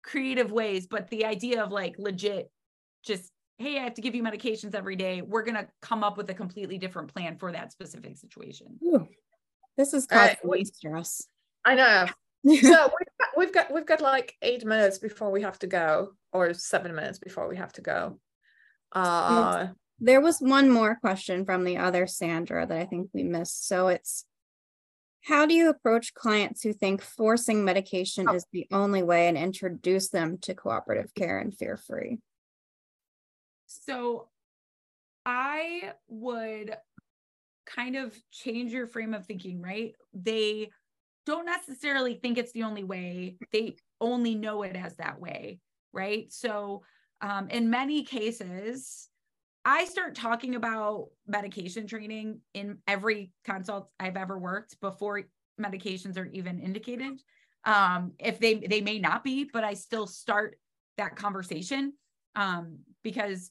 [0.04, 2.52] creative ways, but the idea of like legit
[3.04, 5.22] just hey, I have to give you medications every day.
[5.22, 8.78] We're going to come up with a completely different plan for that specific situation.
[8.84, 9.08] Ooh,
[9.78, 11.26] this is causing uh, stress.
[11.64, 12.06] I know.
[12.46, 16.10] so we've got, we've got we've got like eight minutes before we have to go,
[16.36, 18.20] or seven minutes before we have to go.
[18.92, 19.68] Uh,
[20.00, 23.68] there was one more question from the other Sandra that I think we missed.
[23.68, 24.26] So it's
[25.24, 28.36] how do you approach clients who think forcing medication oh.
[28.36, 32.20] is the only way and introduce them to cooperative care and fear free?
[33.66, 34.28] So
[35.26, 36.76] I would
[37.66, 39.96] kind of change your frame of thinking, right?
[40.14, 40.70] They
[41.26, 45.60] don't necessarily think it's the only way, they only know it as that way,
[45.96, 46.32] right?
[46.32, 46.84] So,
[47.22, 49.10] um, in many cases,
[49.64, 55.24] I start talking about medication training in every consult I've ever worked before
[55.60, 57.20] medications are even indicated.
[57.64, 60.60] Um, if they they may not be, but I still start
[60.98, 61.94] that conversation
[62.36, 63.50] um, because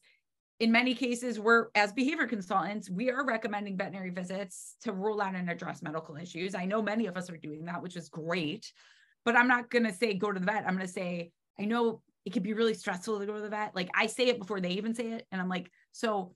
[0.61, 5.35] in many cases we're as behavior consultants we are recommending veterinary visits to rule out
[5.35, 8.73] and address medical issues i know many of us are doing that which is great
[9.25, 11.65] but i'm not going to say go to the vet i'm going to say i
[11.65, 14.39] know it could be really stressful to go to the vet like i say it
[14.39, 16.35] before they even say it and i'm like so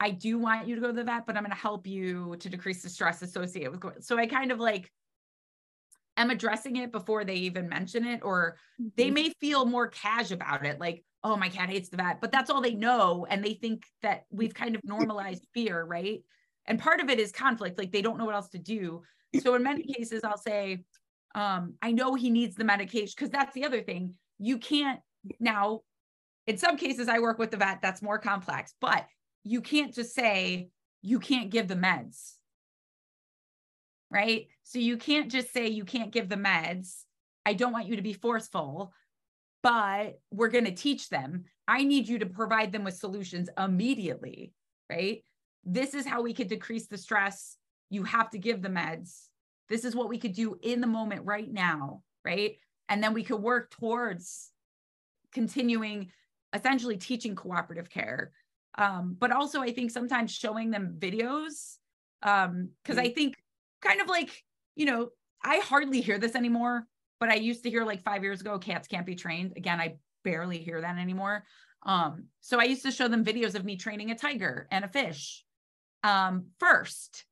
[0.00, 2.36] i do want you to go to the vet but i'm going to help you
[2.38, 4.90] to decrease the stress associated with going so i kind of like
[6.16, 8.88] am addressing it before they even mention it or mm-hmm.
[8.96, 12.30] they may feel more cash about it like oh, my cat hates the vet, but
[12.30, 13.26] that's all they know.
[13.28, 16.22] And they think that we've kind of normalized fear, right?
[16.66, 19.02] And part of it is conflict, like they don't know what else to do.
[19.42, 20.84] So in many cases, I'll say,
[21.34, 24.14] um, I know he needs the medication because that's the other thing.
[24.38, 25.00] You can't
[25.40, 25.80] now,
[26.46, 29.06] in some cases, I work with the vet, that's more complex, but
[29.42, 30.68] you can't just say
[31.02, 32.32] you can't give the meds.
[34.10, 34.46] Right.
[34.62, 37.02] So you can't just say you can't give the meds.
[37.44, 38.92] I don't want you to be forceful
[39.64, 41.44] but we're going to teach them.
[41.66, 44.52] I need you to provide them with solutions immediately,
[44.90, 45.24] right?
[45.64, 47.56] This is how we could decrease the stress.
[47.88, 49.22] You have to give the meds.
[49.70, 52.58] This is what we could do in the moment right now, right?
[52.90, 54.50] And then we could work towards
[55.34, 56.10] continuing
[56.54, 58.32] essentially teaching cooperative care.
[58.78, 61.76] Um, but also, I think sometimes showing them videos,
[62.20, 62.98] because um, mm-hmm.
[62.98, 63.36] I think
[63.82, 64.30] kind of like,
[64.74, 65.10] you know,
[65.42, 66.86] I hardly hear this anymore
[67.24, 69.54] but I used to hear like five years ago, cats can't be trained.
[69.56, 71.44] Again, I barely hear that anymore.
[71.84, 74.88] Um, so I used to show them videos of me training a tiger and a
[74.88, 75.42] fish
[76.02, 77.24] um, first.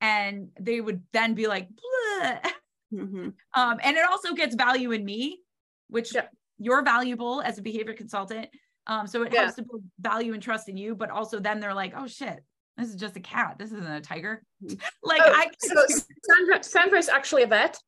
[0.00, 1.68] And they would then be like,
[2.94, 3.30] mm-hmm.
[3.54, 5.40] um, and it also gets value in me,
[5.88, 6.26] which yeah.
[6.58, 8.48] You're valuable as a behavior consultant.
[8.86, 9.42] Um, so it yeah.
[9.42, 12.44] helps to build value and trust in you, but also then they're like, oh shit,
[12.76, 13.56] this is just a cat.
[13.58, 14.42] This isn't a tiger.
[14.62, 14.78] Mm-hmm.
[15.02, 15.74] like oh, I so
[16.22, 17.78] Sandra, Sandra is actually a vet.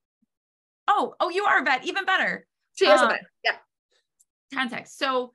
[0.89, 2.47] Oh, oh, you are a vet, even better.
[2.75, 3.23] She is um, a vet.
[3.45, 3.57] Yeah.
[4.55, 4.99] Context.
[4.99, 5.33] So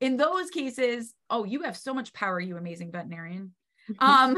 [0.00, 3.52] in those cases, oh, you have so much power, you amazing veterinarian.
[3.98, 4.36] Um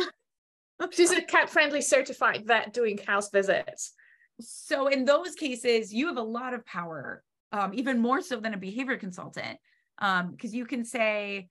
[0.93, 3.93] she's a cat friendly certified vet doing house visits.
[4.41, 7.23] So in those cases, you have a lot of power,
[7.53, 9.59] um, even more so than a behavior consultant.
[9.99, 11.49] Um, because you can say,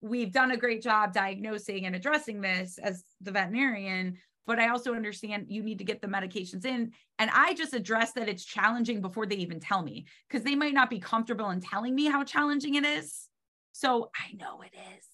[0.00, 4.94] we've done a great job diagnosing and addressing this as the veterinarian but I also
[4.94, 6.92] understand you need to get the medications in.
[7.18, 10.72] And I just address that it's challenging before they even tell me because they might
[10.72, 13.28] not be comfortable in telling me how challenging it is.
[13.72, 15.04] So I know it is.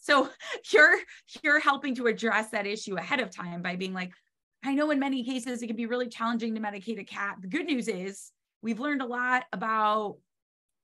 [0.00, 0.30] So
[0.72, 0.98] you're
[1.42, 4.12] you're helping to address that issue ahead of time by being like,
[4.64, 7.36] I know in many cases it can be really challenging to medicate a cat.
[7.40, 8.32] The good news is
[8.62, 10.16] we've learned a lot about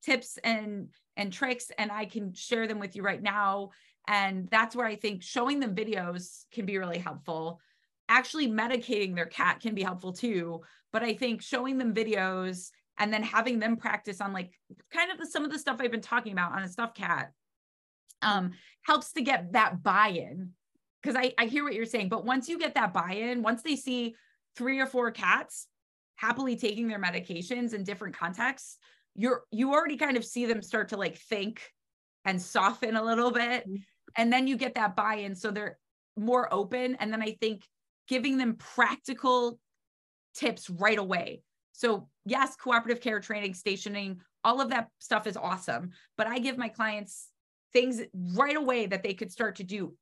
[0.03, 3.71] tips and and tricks and I can share them with you right now
[4.07, 7.59] and that's where I think showing them videos can be really helpful
[8.09, 10.61] actually medicating their cat can be helpful too.
[10.91, 14.51] But I think showing them videos and then having them practice on like
[14.93, 17.31] kind of the, some of the stuff I've been talking about on a stuffed cat
[18.21, 18.51] um,
[18.83, 20.51] helps to get that buy-in.
[21.01, 23.75] Because I, I hear what you're saying, but once you get that buy-in, once they
[23.75, 24.15] see
[24.55, 25.67] three or four cats
[26.15, 28.77] happily taking their medications in different contexts,
[29.15, 31.61] you're you already kind of see them start to like think
[32.25, 33.67] and soften a little bit.
[33.67, 33.75] Mm-hmm.
[34.17, 35.35] And then you get that buy-in.
[35.35, 35.77] So they're
[36.17, 36.95] more open.
[36.99, 37.63] And then I think
[38.07, 39.59] giving them practical
[40.33, 41.41] tips right away.
[41.73, 45.91] So, yes, cooperative care training, stationing, all of that stuff is awesome.
[46.17, 47.29] But I give my clients
[47.73, 49.95] things right away that they could start to do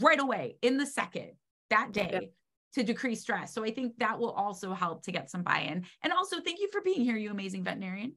[0.00, 1.32] right away in the second
[1.70, 2.30] that day.
[2.74, 3.54] To decrease stress.
[3.54, 5.84] So I think that will also help to get some buy-in.
[6.02, 8.14] And also thank you for being here, you amazing veterinarian.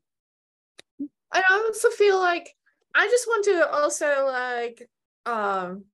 [1.31, 2.49] I also feel like
[2.95, 4.89] I just want to also like
[5.25, 5.85] um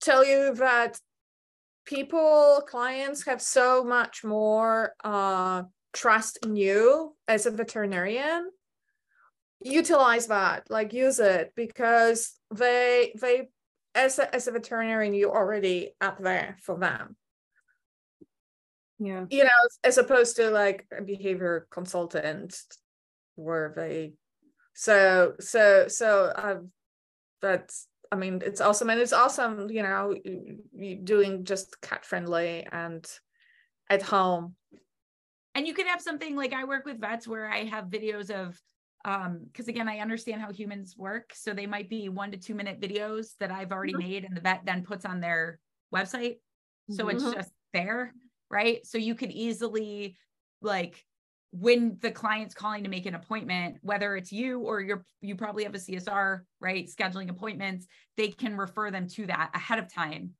[0.00, 0.98] tell you that
[1.84, 5.62] people clients have so much more uh
[5.92, 8.50] trust in you as a veterinarian
[9.64, 13.48] utilize that like use it because they they
[13.94, 17.16] as a, as a veterinarian you're already up there for them
[19.04, 19.50] yeah you know
[19.84, 22.56] as opposed to like a behavior consultant
[23.34, 24.12] where they
[24.74, 26.70] so so so um
[27.40, 30.14] that's i mean it's awesome and it's awesome you know
[31.04, 33.06] doing just cat friendly and
[33.90, 34.54] at home
[35.54, 38.58] and you can have something like i work with vets where i have videos of
[39.04, 42.54] um because again i understand how humans work so they might be one to two
[42.54, 44.08] minute videos that i've already mm-hmm.
[44.08, 45.58] made and the vet then puts on their
[45.92, 46.36] website
[46.90, 47.16] so mm-hmm.
[47.16, 48.14] it's just there
[48.52, 48.86] right?
[48.86, 50.16] So you could easily
[50.60, 51.04] like
[51.52, 55.64] when the client's calling to make an appointment whether it's you or you're you probably
[55.64, 57.86] have a csr right scheduling appointments
[58.16, 60.30] they can refer them to that ahead of time.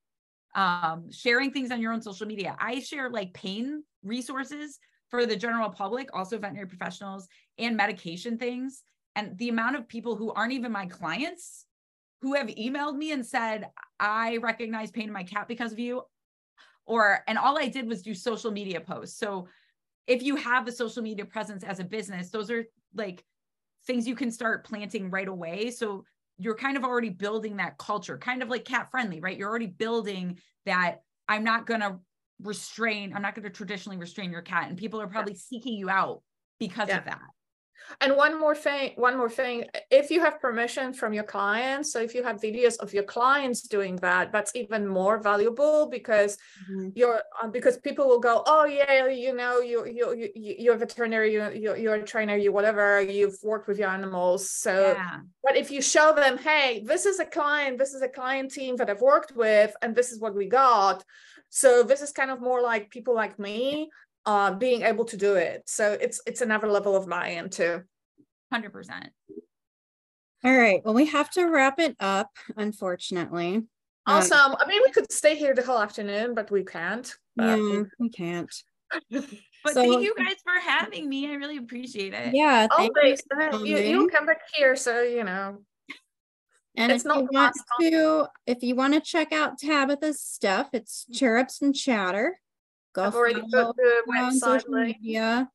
[0.54, 2.56] Um sharing things on your own social media.
[2.58, 8.82] I share like pain resources for the general public also veterinary professionals and medication things.
[9.14, 11.66] And the amount of people who aren't even my clients
[12.22, 16.02] who have emailed me and said i recognize pain in my cat because of you
[16.86, 19.46] or and all i did was do social media posts so
[20.06, 22.64] if you have a social media presence as a business, those are
[22.94, 23.24] like
[23.86, 25.70] things you can start planting right away.
[25.70, 26.04] So
[26.38, 29.36] you're kind of already building that culture, kind of like cat friendly, right?
[29.36, 31.98] You're already building that I'm not going to
[32.42, 34.68] restrain, I'm not going to traditionally restrain your cat.
[34.68, 35.40] And people are probably yeah.
[35.40, 36.22] seeking you out
[36.58, 36.98] because yeah.
[36.98, 37.20] of that
[38.00, 42.00] and one more thing one more thing if you have permission from your clients so
[42.00, 46.38] if you have videos of your clients doing that that's even more valuable because
[46.70, 46.88] mm-hmm.
[46.94, 50.78] you're um, because people will go oh yeah you know you you, you you're a
[50.78, 55.20] veterinary you, you you're a trainer you whatever you've worked with your animals so yeah.
[55.42, 58.76] but if you show them hey this is a client this is a client team
[58.76, 61.04] that i've worked with and this is what we got
[61.54, 63.90] so this is kind of more like people like me
[64.26, 65.62] uh, being able to do it.
[65.66, 67.82] So it's it's another level of my end too.
[68.52, 69.10] Hundred percent.
[70.44, 70.80] All right.
[70.84, 73.54] Well, we have to wrap it up, unfortunately.
[73.54, 73.66] Um,
[74.06, 74.52] awesome.
[74.52, 77.12] Um, I mean, we could stay here the whole afternoon, but we can't.
[77.36, 77.58] But...
[77.58, 78.52] Yeah, we can't.
[79.10, 79.24] but
[79.68, 81.30] so, thank you guys for having me.
[81.30, 82.34] I really appreciate it.
[82.34, 82.66] Yeah.
[82.76, 83.22] Always.
[83.52, 85.58] You, you, you come back here, so you know.
[86.76, 91.06] And it's if you want to, if you want to check out Tabitha's stuff, it's
[91.12, 92.40] chirrups and chatter.
[92.92, 95.48] Go I've already put the website social media.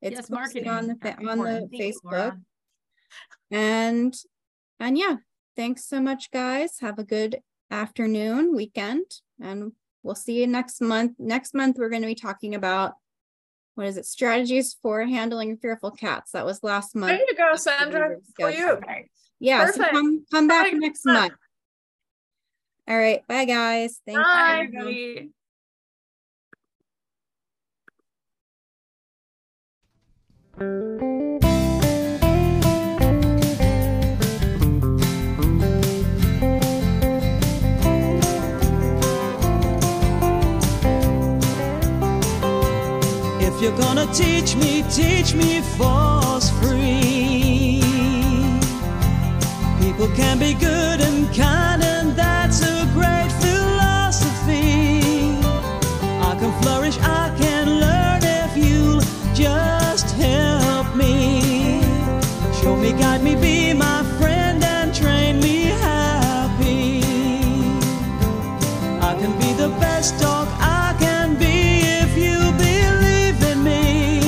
[0.00, 2.40] It's yes, marketing on the on the Facebook.
[3.50, 4.14] And
[4.80, 5.16] and yeah,
[5.56, 6.78] thanks so much, guys.
[6.80, 9.04] Have a good afternoon, weekend,
[9.40, 9.72] and
[10.02, 11.12] we'll see you next month.
[11.18, 12.94] Next month, we're going to be talking about
[13.74, 14.06] what is it?
[14.06, 16.32] Strategies for handling fearful cats.
[16.32, 17.12] That was last month.
[17.12, 18.16] There you go, Sandra.
[18.38, 18.80] For you.
[19.40, 21.34] Yeah, so come come back next month.
[22.88, 24.00] All right, bye guys.
[24.04, 24.68] Thank bye.
[24.72, 25.30] you.
[30.54, 30.64] If
[43.62, 47.80] you're gonna teach me, teach me force free.
[49.80, 55.00] People can be good and kind, and that's a great philosophy.
[56.20, 59.00] I can flourish, I can learn if you
[59.34, 59.71] just
[62.82, 67.02] me, guide me, be my friend, and train me happy.
[69.00, 74.20] I can be the best dog I can be if you believe in me.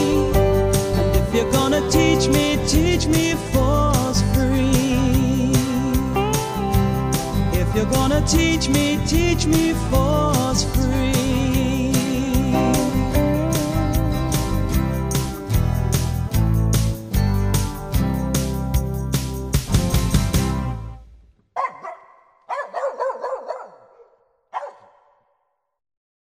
[0.99, 5.53] And if you're gonna teach me, teach me force free.
[7.61, 10.74] If you're gonna teach me, teach me force free.